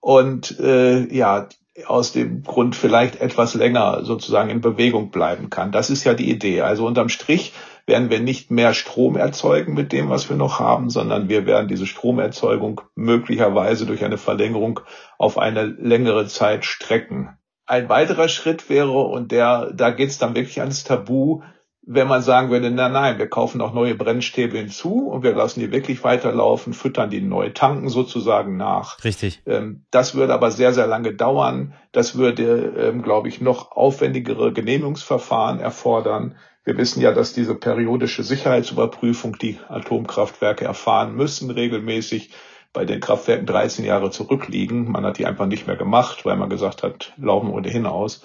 Und 0.00 0.58
äh, 0.58 1.06
ja, 1.14 1.46
aus 1.86 2.12
dem 2.12 2.42
Grund 2.42 2.74
vielleicht 2.74 3.20
etwas 3.20 3.54
länger 3.54 4.04
sozusagen 4.04 4.50
in 4.50 4.60
Bewegung 4.60 5.10
bleiben 5.10 5.50
kann. 5.50 5.72
Das 5.72 5.88
ist 5.88 6.04
ja 6.04 6.14
die 6.14 6.30
Idee. 6.30 6.62
Also 6.62 6.84
unterm 6.84 7.08
Strich 7.08 7.52
werden 7.86 8.10
wir 8.10 8.20
nicht 8.20 8.50
mehr 8.50 8.74
Strom 8.74 9.16
erzeugen 9.16 9.74
mit 9.74 9.92
dem, 9.92 10.08
was 10.08 10.28
wir 10.28 10.36
noch 10.36 10.60
haben, 10.60 10.90
sondern 10.90 11.28
wir 11.28 11.46
werden 11.46 11.68
diese 11.68 11.86
Stromerzeugung 11.86 12.80
möglicherweise 12.94 13.86
durch 13.86 14.04
eine 14.04 14.18
Verlängerung 14.18 14.80
auf 15.18 15.38
eine 15.38 15.64
längere 15.64 16.26
Zeit 16.26 16.64
strecken. 16.64 17.36
Ein 17.66 17.88
weiterer 17.88 18.28
Schritt 18.28 18.68
wäre, 18.68 18.90
und 18.90 19.30
der, 19.30 19.72
da 19.72 19.90
geht 19.90 20.10
es 20.10 20.18
dann 20.18 20.34
wirklich 20.34 20.60
ans 20.60 20.84
Tabu, 20.84 21.42
wenn 21.82 22.08
man 22.08 22.22
sagen 22.22 22.50
würde, 22.50 22.70
na 22.70 22.88
nein, 22.88 23.18
wir 23.18 23.28
kaufen 23.28 23.60
auch 23.60 23.72
neue 23.72 23.94
Brennstäbe 23.94 24.58
hinzu 24.58 25.08
und 25.08 25.22
wir 25.22 25.34
lassen 25.34 25.60
die 25.60 25.72
wirklich 25.72 26.04
weiterlaufen, 26.04 26.72
füttern 26.72 27.10
die 27.10 27.20
neu, 27.20 27.50
tanken 27.50 27.88
sozusagen 27.88 28.56
nach. 28.56 29.02
Richtig. 29.02 29.42
Ähm, 29.46 29.86
das 29.90 30.14
würde 30.14 30.34
aber 30.34 30.50
sehr, 30.50 30.72
sehr 30.72 30.86
lange 30.86 31.14
dauern. 31.14 31.74
Das 31.92 32.16
würde, 32.16 32.74
ähm, 32.76 33.02
glaube 33.02 33.28
ich, 33.28 33.40
noch 33.40 33.72
aufwendigere 33.72 34.52
Genehmigungsverfahren 34.52 35.58
erfordern. 35.58 36.36
Wir 36.64 36.76
wissen 36.76 37.00
ja, 37.00 37.12
dass 37.12 37.32
diese 37.32 37.54
periodische 37.54 38.22
Sicherheitsüberprüfung 38.22 39.36
die 39.38 39.58
Atomkraftwerke 39.68 40.64
erfahren 40.64 41.14
müssen 41.14 41.50
regelmäßig 41.50 42.30
bei 42.72 42.84
den 42.84 43.00
Kraftwerken 43.00 43.46
13 43.46 43.84
Jahre 43.84 44.10
zurückliegen. 44.10 44.90
Man 44.90 45.04
hat 45.04 45.18
die 45.18 45.26
einfach 45.26 45.46
nicht 45.46 45.66
mehr 45.66 45.76
gemacht, 45.76 46.24
weil 46.24 46.36
man 46.36 46.50
gesagt 46.50 46.82
hat, 46.82 47.12
laufen 47.16 47.50
ohnehin 47.50 47.86
aus. 47.86 48.22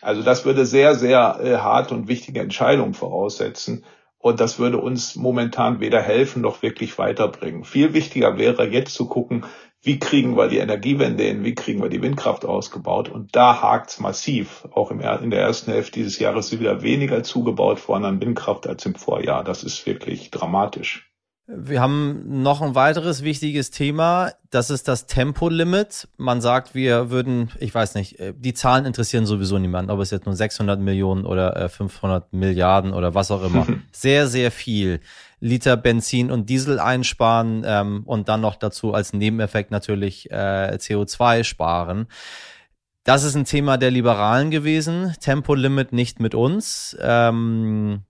Also 0.00 0.22
das 0.22 0.44
würde 0.44 0.66
sehr, 0.66 0.94
sehr 0.94 1.38
äh, 1.42 1.56
harte 1.58 1.94
und 1.94 2.08
wichtige 2.08 2.40
Entscheidungen 2.40 2.94
voraussetzen. 2.94 3.84
Und 4.18 4.40
das 4.40 4.58
würde 4.58 4.78
uns 4.78 5.16
momentan 5.16 5.80
weder 5.80 6.00
helfen 6.00 6.40
noch 6.40 6.62
wirklich 6.62 6.98
weiterbringen. 6.98 7.64
Viel 7.64 7.92
wichtiger 7.92 8.38
wäre 8.38 8.66
jetzt 8.66 8.94
zu 8.94 9.06
gucken, 9.06 9.44
wie 9.84 9.98
kriegen 9.98 10.36
wir 10.36 10.48
die 10.48 10.58
Energiewende 10.58 11.24
hin, 11.24 11.44
wie 11.44 11.54
kriegen 11.54 11.82
wir 11.82 11.90
die 11.90 12.02
Windkraft 12.02 12.44
ausgebaut. 12.46 13.10
Und 13.10 13.36
da 13.36 13.60
hakt's 13.60 14.00
massiv. 14.00 14.66
Auch 14.72 14.90
im, 14.90 15.00
in 15.00 15.30
der 15.30 15.40
ersten 15.40 15.70
Hälfte 15.70 15.92
dieses 15.92 16.18
Jahres 16.18 16.52
ist 16.52 16.58
wieder 16.58 16.82
weniger 16.82 17.22
zugebaut 17.22 17.86
worden 17.86 18.06
an 18.06 18.20
Windkraft 18.20 18.66
als 18.66 18.86
im 18.86 18.94
Vorjahr. 18.94 19.44
Das 19.44 19.62
ist 19.62 19.84
wirklich 19.86 20.30
dramatisch. 20.30 21.10
Wir 21.46 21.82
haben 21.82 22.42
noch 22.42 22.62
ein 22.62 22.74
weiteres 22.74 23.22
wichtiges 23.22 23.70
Thema. 23.70 24.32
Das 24.50 24.70
ist 24.70 24.88
das 24.88 25.06
Tempolimit. 25.06 26.08
Man 26.16 26.40
sagt, 26.40 26.74
wir 26.74 27.10
würden, 27.10 27.50
ich 27.60 27.74
weiß 27.74 27.96
nicht, 27.96 28.18
äh, 28.18 28.32
die 28.34 28.54
Zahlen 28.54 28.86
interessieren 28.86 29.26
sowieso 29.26 29.58
niemanden, 29.58 29.90
ob 29.90 30.00
es 30.00 30.10
jetzt 30.10 30.24
nur 30.24 30.34
600 30.34 30.80
Millionen 30.80 31.26
oder 31.26 31.68
500 31.68 32.24
äh, 32.32 32.36
Milliarden 32.36 32.94
oder 32.94 33.14
was 33.14 33.30
auch 33.30 33.44
immer. 33.44 33.66
sehr, 33.92 34.26
sehr 34.26 34.50
viel 34.50 35.00
Liter 35.44 35.76
Benzin 35.76 36.30
und 36.30 36.48
Diesel 36.48 36.80
einsparen 36.80 37.64
ähm, 37.66 38.02
und 38.06 38.28
dann 38.28 38.40
noch 38.40 38.56
dazu 38.56 38.94
als 38.94 39.12
Nebeneffekt 39.12 39.70
natürlich 39.70 40.30
äh, 40.30 40.78
CO2 40.80 41.44
sparen. 41.44 42.06
Das 43.04 43.24
ist 43.24 43.34
ein 43.34 43.44
Thema 43.44 43.76
der 43.76 43.90
Liberalen 43.90 44.50
gewesen. 44.50 45.14
Tempolimit 45.20 45.92
nicht 45.92 46.18
mit 46.18 46.34
uns. 46.34 46.96
Ähm, 47.00 48.04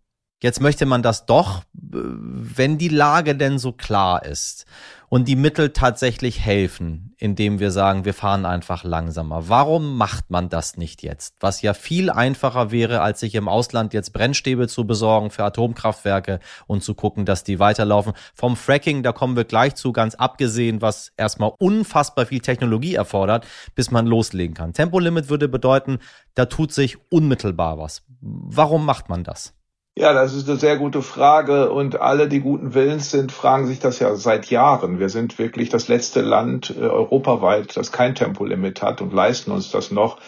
Jetzt 0.45 0.61
möchte 0.61 0.85
man 0.85 1.03
das 1.03 1.25
doch, 1.25 1.63
wenn 1.73 2.77
die 2.77 2.89
Lage 2.89 3.35
denn 3.35 3.59
so 3.59 3.73
klar 3.73 4.27
ist 4.27 4.67
und 5.15 5.29
die 5.29 5.37
Mittel 5.37 5.71
tatsächlich 5.71 6.41
helfen, 6.41 7.15
indem 7.19 7.61
wir 7.61 7.71
sagen, 7.71 8.05
wir 8.05 8.15
fahren 8.15 8.45
einfach 8.45 8.83
langsamer. 8.83 9.49
Warum 9.49 9.97
macht 9.97 10.29
man 10.29 10.49
das 10.49 10.77
nicht 10.77 11.05
jetzt? 11.05 11.37
Was 11.39 11.63
ja 11.63 11.73
viel 11.73 12.11
einfacher 12.11 12.73
wäre, 12.73 13.01
als 13.01 13.21
sich 13.21 13.37
im 13.37 13.47
Ausland 13.47 13.95
jetzt 13.95 14.13
Brennstäbe 14.13 14.67
zu 14.67 14.89
besorgen 14.89 15.31
für 15.31 15.45
Atomkraftwerke 15.45 16.41
und 16.67 16.83
zu 16.83 16.95
gucken, 16.95 17.27
dass 17.27 17.45
die 17.45 17.61
weiterlaufen. 17.61 18.15
Vom 18.35 18.57
Fracking, 18.57 19.05
da 19.05 19.13
kommen 19.13 19.37
wir 19.37 19.45
gleich 19.45 19.77
zu, 19.77 19.93
ganz 19.93 20.17
abgesehen, 20.17 20.83
was 20.83 21.13
erstmal 21.17 21.53
unfassbar 21.61 22.27
viel 22.27 22.41
Technologie 22.41 22.97
erfordert, 22.97 23.47
bis 23.77 23.93
man 23.93 24.09
loslegen 24.09 24.57
kann. 24.57 24.73
Tempolimit 24.73 25.29
würde 25.29 25.47
bedeuten, 25.47 26.01
da 26.35 26.47
tut 26.47 26.73
sich 26.73 26.99
unmittelbar 27.13 27.79
was. 27.79 28.03
Warum 28.21 28.85
macht 28.85 29.09
man 29.09 29.23
das? 29.23 29.55
Ja, 29.97 30.13
das 30.13 30.35
ist 30.35 30.49
eine 30.49 30.59
sehr 30.59 30.77
gute 30.77 31.03
Frage 31.03 31.71
und 31.71 32.01
alle, 32.01 32.29
die 32.29 32.41
guten 32.41 32.75
Willens 32.75 33.13
sind, 33.13 33.31
fragen 33.31 33.67
sich 33.67 33.79
das 33.79 34.01
ja 34.01 34.17
seit 34.17 34.51
Jahren. 34.51 34.99
Wir 34.99 35.09
sind 35.09 35.39
wirklich 35.39 35.69
das 35.69 35.87
letzte 35.87 36.21
Land 36.21 36.75
äh, 36.77 36.81
europaweit, 36.81 37.77
das 37.77 37.93
kein 37.93 38.17
Tempolimit 38.17 38.83
hat 38.83 39.01
und 39.03 39.13
leisten 39.13 39.53
uns 39.53 39.71
das 39.71 39.93
noch 39.93 40.19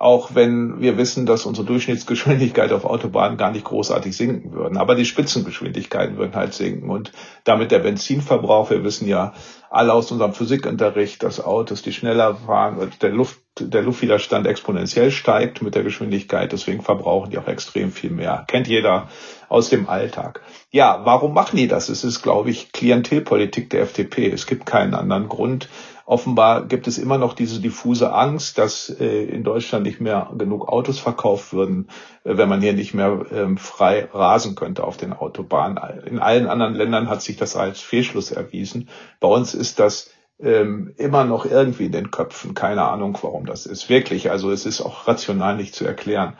auch 0.00 0.34
wenn 0.34 0.80
wir 0.80 0.96
wissen, 0.96 1.26
dass 1.26 1.44
unsere 1.44 1.66
Durchschnittsgeschwindigkeit 1.66 2.72
auf 2.72 2.86
Autobahnen 2.86 3.36
gar 3.36 3.50
nicht 3.50 3.66
großartig 3.66 4.16
sinken 4.16 4.54
würden. 4.54 4.78
Aber 4.78 4.94
die 4.94 5.04
Spitzengeschwindigkeiten 5.04 6.16
würden 6.16 6.34
halt 6.34 6.54
sinken 6.54 6.88
und 6.88 7.12
damit 7.44 7.70
der 7.70 7.80
Benzinverbrauch, 7.80 8.70
wir 8.70 8.82
wissen 8.82 9.06
ja 9.06 9.34
alle 9.70 9.92
aus 9.92 10.10
unserem 10.10 10.34
Physikunterricht, 10.34 11.22
dass 11.22 11.42
Autos, 11.42 11.82
die 11.82 11.92
schneller 11.92 12.34
fahren, 12.34 12.90
der 13.00 13.10
Luft, 13.10 13.38
der 13.60 13.82
Luftwiderstand 13.82 14.46
exponentiell 14.46 15.12
steigt 15.12 15.62
mit 15.62 15.76
der 15.76 15.84
Geschwindigkeit, 15.84 16.50
deswegen 16.50 16.82
verbrauchen 16.82 17.30
die 17.30 17.38
auch 17.38 17.46
extrem 17.46 17.92
viel 17.92 18.10
mehr. 18.10 18.44
Kennt 18.48 18.66
jeder 18.66 19.08
aus 19.48 19.68
dem 19.68 19.88
Alltag. 19.88 20.42
Ja, 20.72 21.02
warum 21.04 21.34
machen 21.34 21.56
die 21.56 21.68
das? 21.68 21.88
Es 21.88 22.02
ist, 22.02 22.20
glaube 22.20 22.50
ich, 22.50 22.72
Klientelpolitik 22.72 23.70
der 23.70 23.82
FDP. 23.82 24.30
Es 24.30 24.46
gibt 24.46 24.66
keinen 24.66 24.94
anderen 24.94 25.28
Grund. 25.28 25.68
Offenbar 26.10 26.66
gibt 26.66 26.88
es 26.88 26.98
immer 26.98 27.18
noch 27.18 27.34
diese 27.34 27.60
diffuse 27.60 28.12
Angst, 28.12 28.58
dass 28.58 28.90
äh, 28.90 29.26
in 29.26 29.44
Deutschland 29.44 29.86
nicht 29.86 30.00
mehr 30.00 30.32
genug 30.36 30.66
Autos 30.66 30.98
verkauft 30.98 31.52
würden, 31.52 31.86
äh, 32.24 32.36
wenn 32.36 32.48
man 32.48 32.60
hier 32.60 32.72
nicht 32.72 32.94
mehr 32.94 33.26
ähm, 33.30 33.56
frei 33.56 34.08
rasen 34.12 34.56
könnte 34.56 34.82
auf 34.82 34.96
den 34.96 35.12
Autobahnen. 35.12 35.78
In 36.06 36.18
allen 36.18 36.48
anderen 36.48 36.74
Ländern 36.74 37.08
hat 37.08 37.22
sich 37.22 37.36
das 37.36 37.54
als 37.54 37.80
Fehlschluss 37.80 38.32
erwiesen. 38.32 38.88
Bei 39.20 39.28
uns 39.28 39.54
ist 39.54 39.78
das 39.78 40.10
ähm, 40.40 40.94
immer 40.96 41.24
noch 41.24 41.46
irgendwie 41.46 41.86
in 41.86 41.92
den 41.92 42.10
Köpfen. 42.10 42.54
Keine 42.54 42.82
Ahnung, 42.82 43.16
warum 43.22 43.46
das 43.46 43.64
ist. 43.66 43.88
Wirklich, 43.88 44.32
also 44.32 44.50
es 44.50 44.66
ist 44.66 44.80
auch 44.80 45.06
rational 45.06 45.56
nicht 45.56 45.76
zu 45.76 45.84
erklären. 45.84 46.36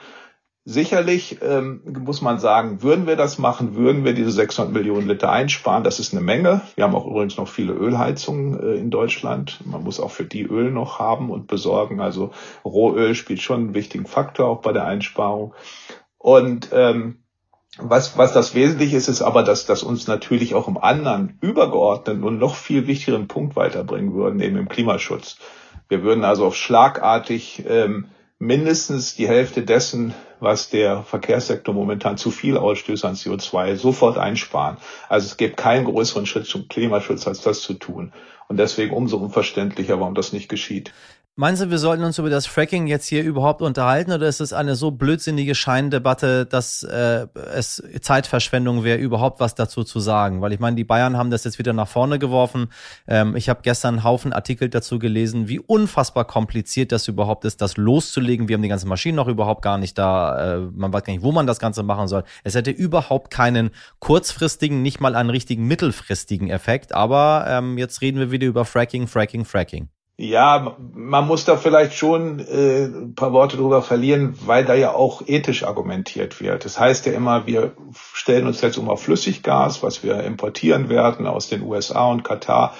Sicherlich 0.66 1.38
ähm, 1.40 1.80
muss 2.04 2.20
man 2.20 2.38
sagen, 2.38 2.82
würden 2.82 3.06
wir 3.06 3.16
das 3.16 3.38
machen, 3.38 3.76
würden 3.76 4.04
wir 4.04 4.12
diese 4.12 4.30
600 4.30 4.72
Millionen 4.74 5.08
Liter 5.08 5.32
einsparen. 5.32 5.84
Das 5.84 5.98
ist 5.98 6.12
eine 6.12 6.20
Menge. 6.20 6.60
Wir 6.74 6.84
haben 6.84 6.94
auch 6.94 7.06
übrigens 7.06 7.38
noch 7.38 7.48
viele 7.48 7.72
Ölheizungen 7.72 8.60
äh, 8.60 8.74
in 8.74 8.90
Deutschland. 8.90 9.60
Man 9.64 9.82
muss 9.82 10.00
auch 10.00 10.10
für 10.10 10.24
die 10.24 10.42
Öl 10.42 10.70
noch 10.70 10.98
haben 10.98 11.30
und 11.30 11.46
besorgen. 11.46 12.00
Also 12.00 12.32
Rohöl 12.62 13.14
spielt 13.14 13.40
schon 13.40 13.60
einen 13.60 13.74
wichtigen 13.74 14.04
Faktor 14.06 14.48
auch 14.48 14.60
bei 14.60 14.72
der 14.72 14.84
Einsparung. 14.84 15.54
Und 16.18 16.68
ähm, 16.72 17.20
was, 17.78 18.18
was 18.18 18.34
das 18.34 18.54
Wesentliche 18.54 18.98
ist, 18.98 19.08
ist 19.08 19.22
aber, 19.22 19.42
dass 19.42 19.64
das 19.64 19.82
uns 19.82 20.06
natürlich 20.08 20.54
auch 20.54 20.68
im 20.68 20.76
anderen 20.76 21.38
übergeordneten 21.40 22.22
und 22.22 22.38
noch 22.38 22.54
viel 22.54 22.86
wichtigeren 22.86 23.28
Punkt 23.28 23.56
weiterbringen 23.56 24.12
würden, 24.12 24.40
eben 24.40 24.58
im 24.58 24.68
Klimaschutz. 24.68 25.38
Wir 25.88 26.02
würden 26.02 26.24
also 26.24 26.46
auf 26.46 26.56
schlagartig 26.56 27.64
ähm, 27.66 28.08
mindestens 28.40 29.14
die 29.14 29.28
Hälfte 29.28 29.62
dessen, 29.62 30.14
was 30.40 30.70
der 30.70 31.02
Verkehrssektor 31.02 31.74
momentan 31.74 32.16
zu 32.16 32.30
viel 32.30 32.56
ausstößt 32.56 33.04
an 33.04 33.14
CO2, 33.14 33.76
sofort 33.76 34.16
einsparen. 34.16 34.78
Also 35.08 35.26
es 35.26 35.36
gibt 35.36 35.58
keinen 35.58 35.84
größeren 35.84 36.26
Schritt 36.26 36.46
zum 36.46 36.66
Klimaschutz, 36.66 37.28
als 37.28 37.42
das 37.42 37.60
zu 37.60 37.74
tun. 37.74 38.12
Und 38.48 38.56
deswegen 38.56 38.94
umso 38.94 39.18
unverständlicher, 39.18 40.00
warum 40.00 40.14
das 40.14 40.32
nicht 40.32 40.48
geschieht. 40.48 40.92
Meinst 41.40 41.62
du, 41.62 41.70
wir 41.70 41.78
sollten 41.78 42.04
uns 42.04 42.18
über 42.18 42.28
das 42.28 42.44
Fracking 42.44 42.86
jetzt 42.86 43.06
hier 43.06 43.22
überhaupt 43.24 43.62
unterhalten 43.62 44.12
oder 44.12 44.28
ist 44.28 44.42
es 44.42 44.52
eine 44.52 44.74
so 44.76 44.90
blödsinnige 44.90 45.54
Scheindebatte, 45.54 46.44
dass 46.44 46.82
äh, 46.82 47.28
es 47.54 47.82
Zeitverschwendung 48.02 48.84
wäre, 48.84 48.98
überhaupt 48.98 49.40
was 49.40 49.54
dazu 49.54 49.82
zu 49.82 50.00
sagen? 50.00 50.42
Weil 50.42 50.52
ich 50.52 50.60
meine, 50.60 50.76
die 50.76 50.84
Bayern 50.84 51.16
haben 51.16 51.30
das 51.30 51.44
jetzt 51.44 51.58
wieder 51.58 51.72
nach 51.72 51.88
vorne 51.88 52.18
geworfen. 52.18 52.68
Ähm, 53.08 53.36
ich 53.36 53.48
habe 53.48 53.60
gestern 53.62 53.94
einen 53.94 54.04
Haufen 54.04 54.34
Artikel 54.34 54.68
dazu 54.68 54.98
gelesen, 54.98 55.48
wie 55.48 55.60
unfassbar 55.60 56.26
kompliziert 56.26 56.92
das 56.92 57.08
überhaupt 57.08 57.46
ist, 57.46 57.62
das 57.62 57.78
loszulegen. 57.78 58.50
Wir 58.50 58.56
haben 58.56 58.62
die 58.62 58.68
ganzen 58.68 58.90
Maschinen 58.90 59.16
noch 59.16 59.26
überhaupt 59.26 59.62
gar 59.62 59.78
nicht 59.78 59.96
da. 59.96 60.56
Äh, 60.56 60.58
man 60.74 60.92
weiß 60.92 61.04
gar 61.04 61.14
nicht, 61.14 61.22
wo 61.22 61.32
man 61.32 61.46
das 61.46 61.58
Ganze 61.58 61.82
machen 61.82 62.06
soll. 62.06 62.24
Es 62.44 62.54
hätte 62.54 62.70
überhaupt 62.70 63.30
keinen 63.30 63.70
kurzfristigen, 63.98 64.82
nicht 64.82 65.00
mal 65.00 65.14
einen 65.14 65.30
richtigen 65.30 65.66
mittelfristigen 65.66 66.50
Effekt. 66.50 66.92
Aber 66.94 67.46
ähm, 67.48 67.78
jetzt 67.78 68.02
reden 68.02 68.18
wir 68.18 68.30
wieder 68.30 68.46
über 68.46 68.66
Fracking, 68.66 69.06
Fracking, 69.06 69.46
Fracking. 69.46 69.88
Ja, 70.22 70.76
man 70.92 71.26
muss 71.26 71.46
da 71.46 71.56
vielleicht 71.56 71.94
schon 71.94 72.40
äh, 72.40 72.84
ein 72.84 73.14
paar 73.14 73.32
Worte 73.32 73.56
drüber 73.56 73.80
verlieren, 73.80 74.34
weil 74.44 74.66
da 74.66 74.74
ja 74.74 74.92
auch 74.92 75.22
ethisch 75.26 75.62
argumentiert 75.62 76.42
wird. 76.42 76.66
Das 76.66 76.78
heißt 76.78 77.06
ja 77.06 77.12
immer, 77.14 77.46
wir 77.46 77.72
stellen 78.12 78.46
uns 78.46 78.60
jetzt 78.60 78.76
um 78.76 78.90
auf 78.90 79.02
Flüssiggas, 79.02 79.82
was 79.82 80.02
wir 80.02 80.22
importieren 80.24 80.90
werden 80.90 81.26
aus 81.26 81.48
den 81.48 81.62
USA 81.62 82.04
und 82.10 82.22
Katar. 82.22 82.74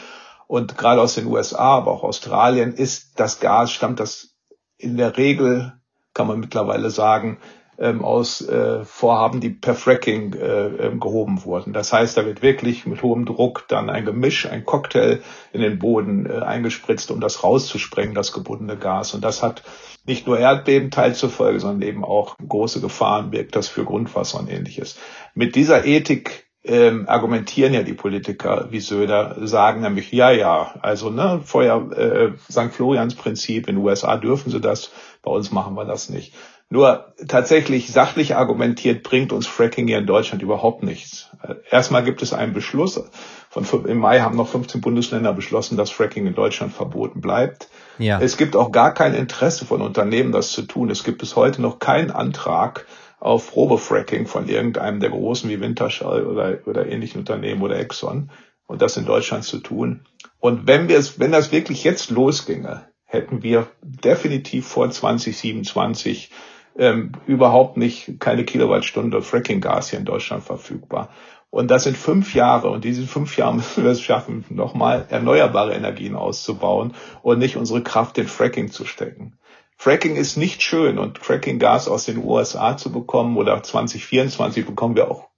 Und 0.49 0.77
gerade 0.77 1.01
aus 1.01 1.15
den 1.15 1.29
USA, 1.29 1.79
aber 1.79 1.93
auch 1.93 2.03
Australien 2.03 2.75
ist 2.75 3.19
das 3.19 3.41
Gas, 3.41 3.73
stammt 3.73 4.01
das 4.01 4.37
in 4.77 4.99
der 4.99 5.17
Regel, 5.17 5.73
kann 6.13 6.27
man 6.27 6.41
mittlerweile 6.41 6.91
sagen, 6.91 7.39
ähm, 7.81 8.05
aus 8.05 8.47
äh, 8.47 8.85
Vorhaben, 8.85 9.41
die 9.41 9.49
per 9.49 9.75
Fracking 9.75 10.35
äh, 10.35 10.67
ähm, 10.67 11.01
gehoben 11.01 11.45
wurden. 11.45 11.73
Das 11.73 11.93
heißt, 11.93 12.17
da 12.17 12.27
wird 12.27 12.43
wirklich 12.43 12.87
mit 12.87 13.03
hohem 13.03 13.25
Druck 13.25 13.65
dann 13.69 13.89
ein 13.89 14.05
Gemisch, 14.05 14.47
ein 14.47 14.65
Cocktail 14.65 15.21
in 15.53 15.63
den 15.63 15.79
Boden 15.79 16.27
äh, 16.27 16.35
eingespritzt, 16.41 17.11
um 17.11 17.21
das 17.21 17.43
rauszusprengen, 17.43 18.15
das 18.15 18.33
gebundene 18.33 18.77
Gas. 18.77 19.15
Und 19.15 19.25
das 19.25 19.43
hat 19.43 19.63
nicht 20.05 20.27
nur 20.27 20.39
Erdbeben 20.39 20.91
teilzufolge, 20.91 21.59
sondern 21.59 21.89
eben 21.89 22.05
auch 22.05 22.37
große 22.37 22.81
Gefahren 22.81 23.31
birgt 23.31 23.57
das 23.57 23.69
für 23.69 23.85
Grundwasser 23.85 24.39
und 24.41 24.51
ähnliches. 24.51 24.99
Mit 25.35 25.55
dieser 25.55 25.87
Ethik 25.87 26.51
ähm, 26.63 27.09
argumentieren 27.09 27.73
ja 27.73 27.83
die 27.83 27.95
Politiker 27.95 28.69
wie 28.71 28.81
Söder, 28.81 29.37
sagen 29.47 29.81
nämlich, 29.81 30.13
ja, 30.13 30.31
ja, 30.31 30.75
also 30.83 31.09
ne, 31.09 31.41
Feuer, 31.43 31.91
äh, 31.93 32.33
St. 32.51 32.73
Florians 32.73 33.15
Prinzip, 33.15 33.69
in 33.69 33.77
den 33.77 33.85
USA 33.85 34.19
dürfen 34.19 34.51
sie 34.51 34.61
das, 34.61 34.91
bei 35.23 35.31
uns 35.31 35.51
machen 35.51 35.75
wir 35.75 35.87
das 35.87 36.11
nicht. 36.11 36.35
Nur 36.73 37.13
tatsächlich 37.27 37.91
sachlich 37.91 38.37
argumentiert 38.37 39.03
bringt 39.03 39.33
uns 39.33 39.49
Fracking 39.49 39.89
hier 39.89 39.99
in 39.99 40.07
Deutschland 40.07 40.41
überhaupt 40.41 40.85
nichts. 40.85 41.29
Erstmal 41.69 42.05
gibt 42.05 42.23
es 42.23 42.33
einen 42.33 42.53
Beschluss. 42.53 43.03
Von, 43.51 43.65
Im 43.87 43.99
Mai 43.99 44.21
haben 44.21 44.37
noch 44.37 44.47
15 44.47 44.81
Bundesländer 44.81 45.33
beschlossen, 45.33 45.77
dass 45.77 45.91
Fracking 45.91 46.29
in 46.29 46.35
Deutschland 46.37 46.73
verboten 46.73 47.21
bleibt. 47.21 47.69
Ja. 47.99 48.21
Es 48.21 48.37
gibt 48.37 48.55
auch 48.55 48.71
gar 48.71 48.95
kein 48.95 49.15
Interesse 49.15 49.67
von 49.67 49.83
Unternehmen, 49.83 50.31
das 50.31 50.53
zu 50.53 50.63
tun. 50.63 50.91
Es 50.91 51.03
gibt 51.03 51.19
bis 51.19 51.35
heute 51.35 51.61
noch 51.61 51.81
keinen 51.81 52.13
Antrag 52.13 52.87
auf 53.19 53.51
Probefracking 53.51 54.29
von 54.29 54.49
irgendeinem 54.49 55.01
der 55.01 55.11
großen 55.11 55.51
wie 55.51 55.61
Winterschall 55.61 56.25
oder, 56.25 56.59
oder 56.67 56.87
ähnlichen 56.87 57.19
Unternehmen 57.19 57.63
oder 57.63 57.81
Exxon 57.81 58.31
und 58.69 58.81
das 58.81 58.97
in 58.97 59.07
Deutschland 59.07 59.43
zu 59.43 59.59
tun. 59.59 60.03
Und 60.39 60.69
wenn 60.69 60.89
wir 60.89 60.99
es, 60.99 61.19
wenn 61.19 61.33
das 61.33 61.51
wirklich 61.51 61.83
jetzt 61.83 62.11
losginge, 62.11 62.89
hätten 63.05 63.43
wir 63.43 63.67
definitiv 63.83 64.69
vor 64.69 64.89
2027 64.89 66.31
ähm, 66.79 67.13
überhaupt 67.27 67.77
nicht 67.77 68.21
keine 68.21 68.45
Kilowattstunde 68.45 69.23
Fracking-Gas 69.23 69.91
hier 69.91 69.99
in 69.99 70.05
Deutschland 70.05 70.45
verfügbar. 70.45 71.11
Und 71.51 71.71
das 71.71 71.85
sind 71.85 71.97
fünf 71.97 72.35
Jahre. 72.35 72.71
Und 72.71 72.85
diese 72.85 73.07
fünf 73.07 73.37
Jahre 73.37 73.55
müssen 73.57 73.85
wir 73.85 73.91
es 73.91 74.01
schaffen, 74.01 74.45
nochmal 74.49 75.07
erneuerbare 75.11 75.75
Energien 75.75 76.17
auszubauen 76.17 76.95
und 77.23 77.39
nicht 77.39 77.57
unsere 77.57 77.83
Kraft 77.83 78.19
in 78.19 78.29
Fracking 78.29 78.71
zu 78.71 78.85
stecken. 78.85 79.37
Fracking 79.77 80.17
ist 80.17 80.37
nicht 80.37 80.63
schön 80.63 80.99
und 80.99 81.19
Fracking-Gas 81.19 81.89
aus 81.89 82.05
den 82.05 82.23
USA 82.23 82.77
zu 82.77 82.93
bekommen 82.93 83.37
oder 83.37 83.63
2024 83.63 84.67
bekommen 84.67 84.95
wir 84.95 85.11
auch 85.11 85.31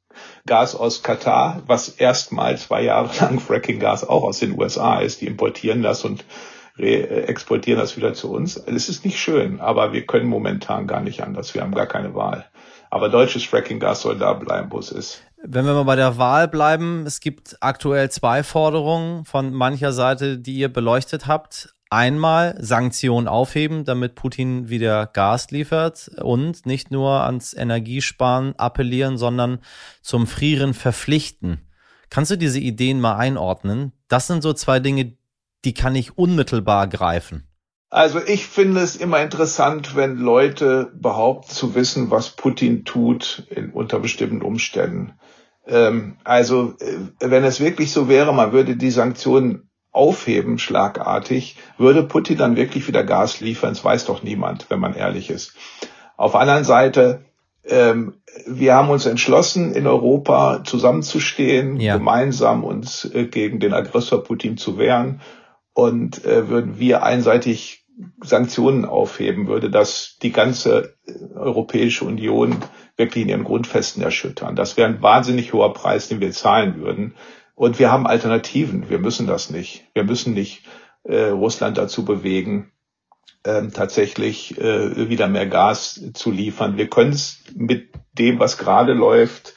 Gas 0.46 0.74
aus 0.74 1.02
Katar, 1.02 1.62
was 1.66 1.88
erstmal 1.88 2.58
zwei 2.58 2.82
Jahre 2.82 3.10
lang 3.20 3.40
Fracking-Gas 3.40 4.08
auch 4.08 4.24
aus 4.24 4.40
den 4.40 4.58
USA 4.58 4.98
ist. 5.00 5.20
Die 5.20 5.26
importieren 5.26 5.82
das 5.82 6.04
und 6.04 6.24
exportieren 6.82 7.78
das 7.80 7.96
wieder 7.96 8.14
zu 8.14 8.32
uns. 8.32 8.56
Es 8.56 8.88
ist 8.88 9.04
nicht 9.04 9.18
schön, 9.18 9.60
aber 9.60 9.92
wir 9.92 10.06
können 10.06 10.28
momentan 10.28 10.86
gar 10.86 11.00
nicht 11.00 11.22
anders. 11.22 11.54
Wir 11.54 11.62
haben 11.62 11.74
gar 11.74 11.86
keine 11.86 12.14
Wahl. 12.14 12.46
Aber 12.90 13.08
deutsches 13.08 13.44
Fracking-Gas 13.44 14.02
soll 14.02 14.18
da 14.18 14.34
bleiben, 14.34 14.70
wo 14.70 14.78
es 14.78 14.92
ist. 14.92 15.22
Wenn 15.44 15.64
wir 15.64 15.72
mal 15.74 15.84
bei 15.84 15.96
der 15.96 16.18
Wahl 16.18 16.46
bleiben, 16.46 17.04
es 17.06 17.20
gibt 17.20 17.56
aktuell 17.60 18.10
zwei 18.10 18.42
Forderungen 18.42 19.24
von 19.24 19.52
mancher 19.52 19.92
Seite, 19.92 20.38
die 20.38 20.54
ihr 20.54 20.72
beleuchtet 20.72 21.26
habt. 21.26 21.74
Einmal 21.90 22.56
Sanktionen 22.60 23.28
aufheben, 23.28 23.84
damit 23.84 24.14
Putin 24.14 24.68
wieder 24.68 25.06
Gas 25.06 25.50
liefert 25.50 26.10
und 26.22 26.64
nicht 26.64 26.90
nur 26.90 27.22
ans 27.22 27.54
Energiesparen 27.54 28.54
appellieren, 28.56 29.18
sondern 29.18 29.58
zum 30.00 30.26
Frieren 30.26 30.74
verpflichten. 30.74 31.66
Kannst 32.08 32.30
du 32.30 32.36
diese 32.36 32.60
Ideen 32.60 33.00
mal 33.00 33.16
einordnen? 33.16 33.92
Das 34.08 34.26
sind 34.26 34.42
so 34.42 34.52
zwei 34.52 34.80
Dinge, 34.80 35.16
die 35.64 35.74
kann 35.74 35.94
ich 35.94 36.18
unmittelbar 36.18 36.88
greifen. 36.88 37.46
Also 37.90 38.20
ich 38.24 38.46
finde 38.46 38.80
es 38.80 38.96
immer 38.96 39.20
interessant, 39.20 39.94
wenn 39.94 40.16
Leute 40.16 40.90
behaupten 40.94 41.50
zu 41.50 41.74
wissen, 41.74 42.10
was 42.10 42.30
Putin 42.30 42.86
tut 42.86 43.46
in, 43.50 43.70
unter 43.70 44.00
bestimmten 44.00 44.40
Umständen. 44.40 45.12
Ähm, 45.66 46.16
also 46.24 46.74
äh, 46.80 46.96
wenn 47.20 47.44
es 47.44 47.60
wirklich 47.60 47.92
so 47.92 48.08
wäre, 48.08 48.32
man 48.32 48.52
würde 48.52 48.76
die 48.76 48.90
Sanktionen 48.90 49.68
aufheben, 49.90 50.58
schlagartig, 50.58 51.56
würde 51.76 52.02
Putin 52.02 52.38
dann 52.38 52.56
wirklich 52.56 52.88
wieder 52.88 53.04
Gas 53.04 53.40
liefern? 53.40 53.74
Das 53.74 53.84
weiß 53.84 54.06
doch 54.06 54.22
niemand, 54.22 54.70
wenn 54.70 54.80
man 54.80 54.94
ehrlich 54.94 55.28
ist. 55.28 55.54
Auf 56.16 56.32
der 56.32 56.40
anderen 56.40 56.64
Seite, 56.64 57.26
ähm, 57.64 58.14
wir 58.46 58.74
haben 58.74 58.88
uns 58.88 59.06
entschlossen, 59.06 59.74
in 59.74 59.86
Europa 59.86 60.62
zusammenzustehen, 60.64 61.78
ja. 61.78 61.96
gemeinsam 61.96 62.64
uns 62.64 63.04
äh, 63.04 63.26
gegen 63.26 63.60
den 63.60 63.74
Aggressor 63.74 64.24
Putin 64.24 64.56
zu 64.56 64.78
wehren. 64.78 65.20
Und 65.74 66.24
äh, 66.24 66.48
würden 66.48 66.78
wir 66.78 67.02
einseitig 67.02 67.86
Sanktionen 68.22 68.84
aufheben, 68.84 69.48
würde 69.48 69.70
das 69.70 70.16
die 70.22 70.32
ganze 70.32 70.96
äh, 71.06 71.34
Europäische 71.34 72.04
Union 72.04 72.56
wirklich 72.96 73.22
in 73.22 73.30
ihren 73.30 73.44
Grundfesten 73.44 74.02
erschüttern. 74.02 74.56
Das 74.56 74.76
wäre 74.76 74.88
ein 74.88 75.02
wahnsinnig 75.02 75.52
hoher 75.52 75.72
Preis, 75.72 76.08
den 76.08 76.20
wir 76.20 76.32
zahlen 76.32 76.76
würden. 76.80 77.14
Und 77.54 77.78
wir 77.78 77.90
haben 77.90 78.06
Alternativen. 78.06 78.88
Wir 78.90 78.98
müssen 78.98 79.26
das 79.26 79.50
nicht. 79.50 79.86
Wir 79.94 80.04
müssen 80.04 80.34
nicht 80.34 80.64
äh, 81.04 81.26
Russland 81.26 81.78
dazu 81.78 82.04
bewegen, 82.04 82.72
ähm, 83.44 83.72
tatsächlich 83.72 84.58
äh, 84.58 85.08
wieder 85.08 85.28
mehr 85.28 85.46
Gas 85.46 86.00
zu 86.14 86.30
liefern. 86.30 86.76
Wir 86.76 86.88
können 86.88 87.12
es 87.12 87.42
mit 87.54 87.90
dem, 88.12 88.38
was 88.38 88.58
gerade 88.58 88.92
läuft, 88.92 89.54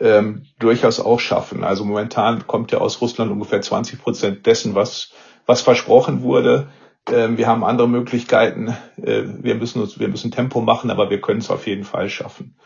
ähm, 0.00 0.46
durchaus 0.58 1.00
auch 1.00 1.20
schaffen. 1.20 1.64
Also 1.64 1.84
momentan 1.84 2.46
kommt 2.46 2.72
ja 2.72 2.78
aus 2.78 3.00
Russland 3.00 3.30
ungefähr 3.30 3.60
20 3.60 4.00
Prozent 4.02 4.46
dessen, 4.46 4.74
was, 4.74 5.12
was 5.52 5.60
versprochen 5.60 6.22
wurde. 6.22 6.68
Ähm, 7.10 7.36
wir 7.36 7.46
haben 7.46 7.62
andere 7.62 7.88
Möglichkeiten. 7.88 8.74
Äh, 8.96 9.22
wir 9.42 9.54
müssen 9.54 9.82
uns, 9.82 10.00
wir 10.00 10.08
müssen 10.08 10.30
Tempo 10.30 10.62
machen, 10.62 10.90
aber 10.90 11.10
wir 11.10 11.20
können 11.20 11.40
es 11.40 11.50
auf 11.50 11.66
jeden 11.66 11.84
Fall 11.84 12.08
schaffen. 12.08 12.56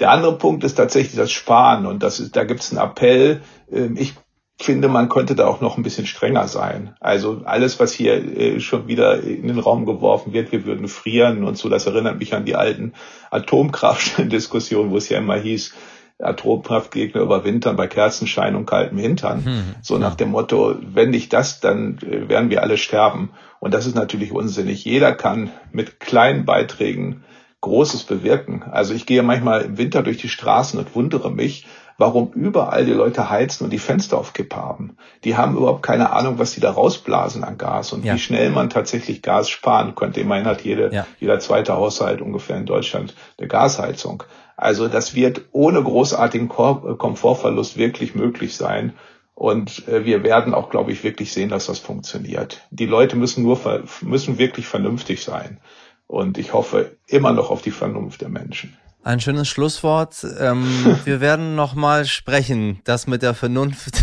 Der 0.00 0.10
andere 0.10 0.38
Punkt 0.38 0.64
ist 0.64 0.76
tatsächlich 0.76 1.16
das 1.16 1.30
Sparen 1.30 1.84
und 1.84 2.02
das 2.02 2.18
ist, 2.18 2.34
da 2.34 2.44
gibt 2.44 2.60
es 2.60 2.70
einen 2.70 2.80
Appell. 2.80 3.42
Ähm, 3.70 3.96
ich 3.98 4.14
finde, 4.58 4.88
man 4.88 5.10
könnte 5.10 5.34
da 5.34 5.46
auch 5.46 5.60
noch 5.60 5.76
ein 5.76 5.82
bisschen 5.82 6.06
strenger 6.06 6.48
sein. 6.48 6.96
Also 7.00 7.42
alles, 7.44 7.78
was 7.78 7.92
hier 7.92 8.14
äh, 8.14 8.60
schon 8.60 8.88
wieder 8.88 9.22
in 9.22 9.48
den 9.48 9.58
Raum 9.58 9.84
geworfen 9.84 10.32
wird, 10.32 10.52
wir 10.52 10.64
würden 10.64 10.88
frieren 10.88 11.44
und 11.44 11.58
so, 11.58 11.68
das 11.68 11.86
erinnert 11.86 12.18
mich 12.18 12.32
an 12.34 12.46
die 12.46 12.56
alten 12.56 12.94
Atomkraftdiskussionen, 13.30 14.90
wo 14.90 14.96
es 14.96 15.10
ja 15.10 15.18
immer 15.18 15.36
hieß, 15.36 15.74
Atomkraftgegner 16.18 17.20
überwintern 17.20 17.76
bei 17.76 17.86
Kerzenschein 17.86 18.56
und 18.56 18.66
kaltem 18.66 18.98
Hintern. 18.98 19.44
Hm, 19.44 19.74
so 19.82 19.98
nach 19.98 20.14
dem 20.14 20.30
Motto, 20.30 20.76
wenn 20.80 21.10
nicht 21.10 21.32
das, 21.32 21.60
dann 21.60 21.98
äh, 21.98 22.28
werden 22.28 22.50
wir 22.50 22.62
alle 22.62 22.78
sterben. 22.78 23.30
Und 23.60 23.74
das 23.74 23.86
ist 23.86 23.94
natürlich 23.94 24.32
unsinnig. 24.32 24.84
Jeder 24.84 25.12
kann 25.12 25.50
mit 25.72 26.00
kleinen 26.00 26.44
Beiträgen 26.44 27.24
Großes 27.60 28.04
bewirken. 28.04 28.62
Also 28.70 28.94
ich 28.94 29.06
gehe 29.06 29.22
manchmal 29.22 29.62
im 29.62 29.78
Winter 29.78 30.02
durch 30.02 30.18
die 30.18 30.28
Straßen 30.28 30.78
und 30.78 30.94
wundere 30.94 31.30
mich, 31.30 31.66
warum 31.98 32.32
überall 32.32 32.84
die 32.84 32.92
Leute 32.92 33.30
heizen 33.30 33.64
und 33.64 33.70
die 33.70 33.78
Fenster 33.78 34.18
auf 34.18 34.32
Kipp 34.32 34.54
haben. 34.54 34.96
Die 35.24 35.36
haben 35.36 35.56
überhaupt 35.56 35.82
keine 35.82 36.12
Ahnung, 36.12 36.38
was 36.38 36.52
die 36.52 36.60
da 36.60 36.70
rausblasen 36.70 37.42
an 37.42 37.58
Gas 37.58 37.92
und 37.92 38.04
ja. 38.04 38.14
wie 38.14 38.18
schnell 38.18 38.50
man 38.50 38.70
tatsächlich 38.70 39.22
Gas 39.22 39.48
sparen 39.48 39.94
könnte. 39.94 40.20
Immerhin 40.20 40.44
hat 40.44 40.62
jede, 40.62 40.92
ja. 40.92 41.06
jeder 41.18 41.38
zweite 41.40 41.74
Haushalt 41.74 42.20
ungefähr 42.20 42.56
in 42.56 42.66
Deutschland 42.66 43.14
eine 43.38 43.48
Gasheizung. 43.48 44.22
Also 44.56 44.88
das 44.88 45.14
wird 45.14 45.42
ohne 45.52 45.82
großartigen 45.82 46.48
Komfortverlust 46.48 47.76
wirklich 47.76 48.14
möglich 48.14 48.56
sein. 48.56 48.94
Und 49.34 49.86
äh, 49.86 50.06
wir 50.06 50.22
werden 50.22 50.54
auch, 50.54 50.70
glaube 50.70 50.92
ich, 50.92 51.04
wirklich 51.04 51.32
sehen, 51.32 51.50
dass 51.50 51.66
das 51.66 51.78
funktioniert. 51.78 52.62
Die 52.70 52.86
Leute 52.86 53.16
müssen 53.16 53.42
nur 53.42 53.84
müssen 54.00 54.38
wirklich 54.38 54.66
vernünftig 54.66 55.22
sein. 55.22 55.60
Und 56.06 56.38
ich 56.38 56.54
hoffe 56.54 56.96
immer 57.06 57.32
noch 57.32 57.50
auf 57.50 57.60
die 57.60 57.70
Vernunft 57.70 58.22
der 58.22 58.30
Menschen. 58.30 58.76
Ein 59.06 59.20
schönes 59.20 59.46
Schlusswort. 59.46 60.26
Ähm, 60.40 60.66
wir 61.04 61.20
werden 61.20 61.54
nochmal 61.54 62.06
sprechen. 62.06 62.80
Das 62.82 63.06
mit 63.06 63.22
der 63.22 63.34
Vernunft. 63.34 64.02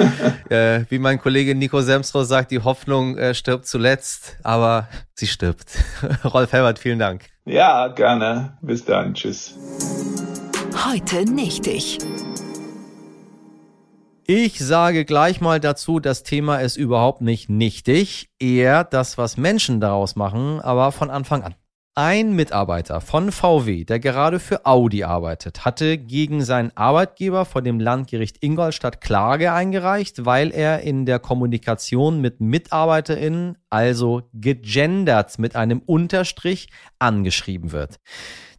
äh, 0.50 0.84
wie 0.90 0.98
mein 0.98 1.18
Kollege 1.18 1.54
Nico 1.54 1.80
Semstro 1.80 2.22
sagt, 2.24 2.50
die 2.50 2.58
Hoffnung 2.58 3.16
äh, 3.16 3.32
stirbt 3.32 3.66
zuletzt, 3.66 4.36
aber 4.42 4.88
sie 5.14 5.26
stirbt. 5.26 5.78
Rolf 6.24 6.52
Herbert, 6.52 6.78
vielen 6.78 6.98
Dank. 6.98 7.30
Ja, 7.46 7.88
gerne. 7.88 8.58
Bis 8.60 8.84
dann. 8.84 9.14
Tschüss. 9.14 9.54
Heute 10.84 11.24
nicht 11.24 11.66
ich. 11.66 11.96
Ich 14.26 14.58
sage 14.58 15.06
gleich 15.06 15.40
mal 15.40 15.60
dazu, 15.60 15.98
das 15.98 16.24
Thema 16.24 16.58
ist 16.58 16.76
überhaupt 16.76 17.22
nicht 17.22 17.48
nichtig, 17.48 18.28
eher 18.38 18.84
das, 18.84 19.16
was 19.16 19.38
Menschen 19.38 19.80
daraus 19.80 20.14
machen, 20.14 20.60
aber 20.60 20.92
von 20.92 21.08
Anfang 21.08 21.42
an. 21.42 21.54
Ein 21.94 22.32
Mitarbeiter 22.32 23.02
von 23.02 23.30
VW, 23.30 23.84
der 23.84 24.00
gerade 24.00 24.40
für 24.40 24.64
Audi 24.64 25.04
arbeitet, 25.04 25.66
hatte 25.66 25.98
gegen 25.98 26.42
seinen 26.42 26.74
Arbeitgeber 26.74 27.44
vor 27.44 27.60
dem 27.60 27.78
Landgericht 27.78 28.42
Ingolstadt 28.42 29.02
Klage 29.02 29.52
eingereicht, 29.52 30.24
weil 30.24 30.52
er 30.52 30.80
in 30.80 31.04
der 31.04 31.18
Kommunikation 31.18 32.22
mit 32.22 32.40
MitarbeiterInnen, 32.40 33.58
also 33.68 34.22
gegendert 34.32 35.38
mit 35.38 35.54
einem 35.54 35.82
Unterstrich, 35.84 36.70
angeschrieben 36.98 37.72
wird. 37.72 37.96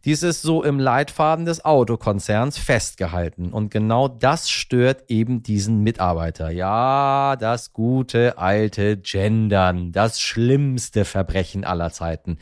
Dies 0.04 0.22
ist 0.22 0.42
so 0.42 0.62
im 0.62 0.78
Leitfaden 0.78 1.44
des 1.44 1.64
Autokonzerns 1.64 2.56
festgehalten. 2.56 3.52
Und 3.52 3.72
genau 3.72 4.06
das 4.06 4.48
stört 4.48 5.10
eben 5.10 5.42
diesen 5.42 5.80
Mitarbeiter. 5.80 6.50
Ja, 6.50 7.34
das 7.34 7.72
gute 7.72 8.38
alte 8.38 8.96
Gendern, 8.96 9.90
das 9.90 10.20
schlimmste 10.20 11.04
Verbrechen 11.04 11.64
aller 11.64 11.90
Zeiten. 11.90 12.38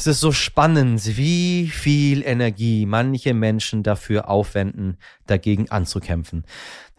Es 0.00 0.06
ist 0.06 0.20
so 0.20 0.32
spannend, 0.32 1.18
wie 1.18 1.68
viel 1.68 2.22
Energie 2.22 2.86
manche 2.86 3.34
Menschen 3.34 3.82
dafür 3.82 4.30
aufwenden, 4.30 4.96
dagegen 5.26 5.70
anzukämpfen. 5.70 6.46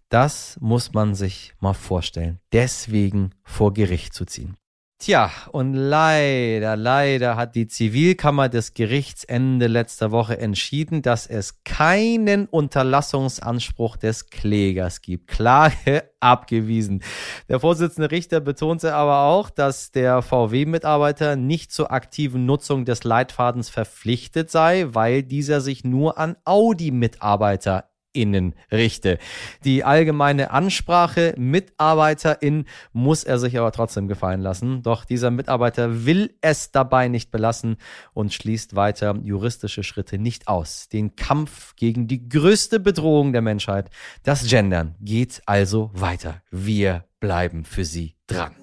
Das 0.09 0.59
muss 0.61 0.93
man 0.93 1.15
sich 1.15 1.55
mal 1.59 1.73
vorstellen. 1.73 2.39
Deswegen 2.51 3.31
vor 3.43 3.73
Gericht 3.73 4.13
zu 4.13 4.25
ziehen. 4.25 4.55
Tja, 5.01 5.31
und 5.51 5.73
leider, 5.73 6.77
leider 6.77 7.35
hat 7.35 7.55
die 7.55 7.65
Zivilkammer 7.65 8.49
des 8.49 8.75
Gerichts 8.75 9.23
Ende 9.23 9.65
letzter 9.65 10.11
Woche 10.11 10.37
entschieden, 10.37 11.01
dass 11.01 11.25
es 11.25 11.63
keinen 11.63 12.45
Unterlassungsanspruch 12.45 13.97
des 13.97 14.29
Klägers 14.29 15.01
gibt. 15.01 15.25
Klage 15.25 16.03
abgewiesen. 16.19 17.01
Der 17.49 17.59
Vorsitzende 17.59 18.11
Richter 18.11 18.41
betonte 18.41 18.93
aber 18.93 19.23
auch, 19.23 19.49
dass 19.49 19.89
der 19.89 20.21
VW-Mitarbeiter 20.21 21.35
nicht 21.35 21.71
zur 21.71 21.91
aktiven 21.91 22.45
Nutzung 22.45 22.85
des 22.85 23.03
Leitfadens 23.03 23.71
verpflichtet 23.71 24.51
sei, 24.51 24.85
weil 24.89 25.23
dieser 25.23 25.61
sich 25.61 25.83
nur 25.83 26.19
an 26.19 26.35
Audi-Mitarbeiter 26.45 27.90
Innen 28.13 28.55
richte. 28.71 29.17
Die 29.63 29.83
allgemeine 29.83 30.51
Ansprache 30.51 31.33
Mitarbeiterin 31.37 32.65
muss 32.93 33.23
er 33.23 33.39
sich 33.39 33.57
aber 33.57 33.71
trotzdem 33.71 34.07
gefallen 34.07 34.41
lassen. 34.41 34.81
Doch 34.81 35.05
dieser 35.05 35.31
Mitarbeiter 35.31 36.05
will 36.05 36.33
es 36.41 36.71
dabei 36.71 37.07
nicht 37.07 37.31
belassen 37.31 37.77
und 38.13 38.33
schließt 38.33 38.75
weiter 38.75 39.15
juristische 39.23 39.83
Schritte 39.83 40.17
nicht 40.17 40.47
aus. 40.47 40.89
Den 40.89 41.15
Kampf 41.15 41.75
gegen 41.75 42.07
die 42.07 42.27
größte 42.27 42.79
Bedrohung 42.79 43.31
der 43.31 43.41
Menschheit, 43.41 43.89
das 44.23 44.47
Gendern, 44.47 44.95
geht 44.99 45.41
also 45.45 45.91
weiter. 45.93 46.41
Wir 46.51 47.05
bleiben 47.19 47.65
für 47.65 47.85
Sie 47.85 48.15
dran. 48.27 48.55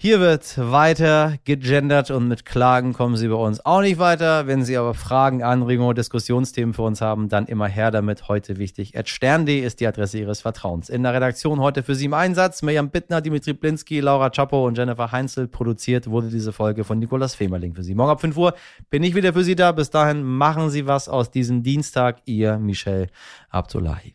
Hier 0.00 0.20
wird 0.20 0.56
weiter 0.56 1.38
gegendert 1.42 2.12
und 2.12 2.28
mit 2.28 2.44
Klagen 2.44 2.92
kommen 2.92 3.16
Sie 3.16 3.26
bei 3.26 3.34
uns 3.34 3.66
auch 3.66 3.80
nicht 3.80 3.98
weiter. 3.98 4.46
Wenn 4.46 4.62
Sie 4.62 4.76
aber 4.76 4.94
Fragen, 4.94 5.42
Anregungen 5.42 5.88
oder 5.88 5.96
Diskussionsthemen 5.96 6.72
für 6.72 6.82
uns 6.82 7.00
haben, 7.00 7.28
dann 7.28 7.46
immer 7.46 7.66
her 7.66 7.90
damit. 7.90 8.28
Heute 8.28 8.58
wichtig. 8.58 8.96
At 8.96 9.08
stern.de 9.08 9.58
ist 9.58 9.80
die 9.80 9.88
Adresse 9.88 10.20
Ihres 10.20 10.40
Vertrauens. 10.40 10.88
In 10.88 11.02
der 11.02 11.14
Redaktion 11.14 11.58
heute 11.58 11.82
für 11.82 11.96
Sie 11.96 12.04
im 12.04 12.14
Einsatz 12.14 12.62
Mirjam 12.62 12.90
Bittner, 12.90 13.20
Dimitri 13.20 13.54
Blinski, 13.54 13.98
Laura 13.98 14.30
Chapo 14.30 14.68
und 14.68 14.78
Jennifer 14.78 15.10
Heinzel. 15.10 15.48
Produziert 15.48 16.08
wurde 16.08 16.28
diese 16.28 16.52
Folge 16.52 16.84
von 16.84 17.00
Nikolas 17.00 17.34
Femerling 17.34 17.74
für 17.74 17.82
Sie. 17.82 17.96
Morgen 17.96 18.10
ab 18.10 18.20
5 18.20 18.36
Uhr 18.36 18.54
bin 18.90 19.02
ich 19.02 19.16
wieder 19.16 19.32
für 19.32 19.42
Sie 19.42 19.56
da. 19.56 19.72
Bis 19.72 19.90
dahin 19.90 20.22
machen 20.22 20.70
Sie 20.70 20.86
was 20.86 21.08
aus 21.08 21.32
diesem 21.32 21.64
Dienstag. 21.64 22.22
Ihr 22.24 22.60
Michel 22.60 23.08
Abdullahi. 23.50 24.14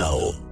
Now. 0.00 0.49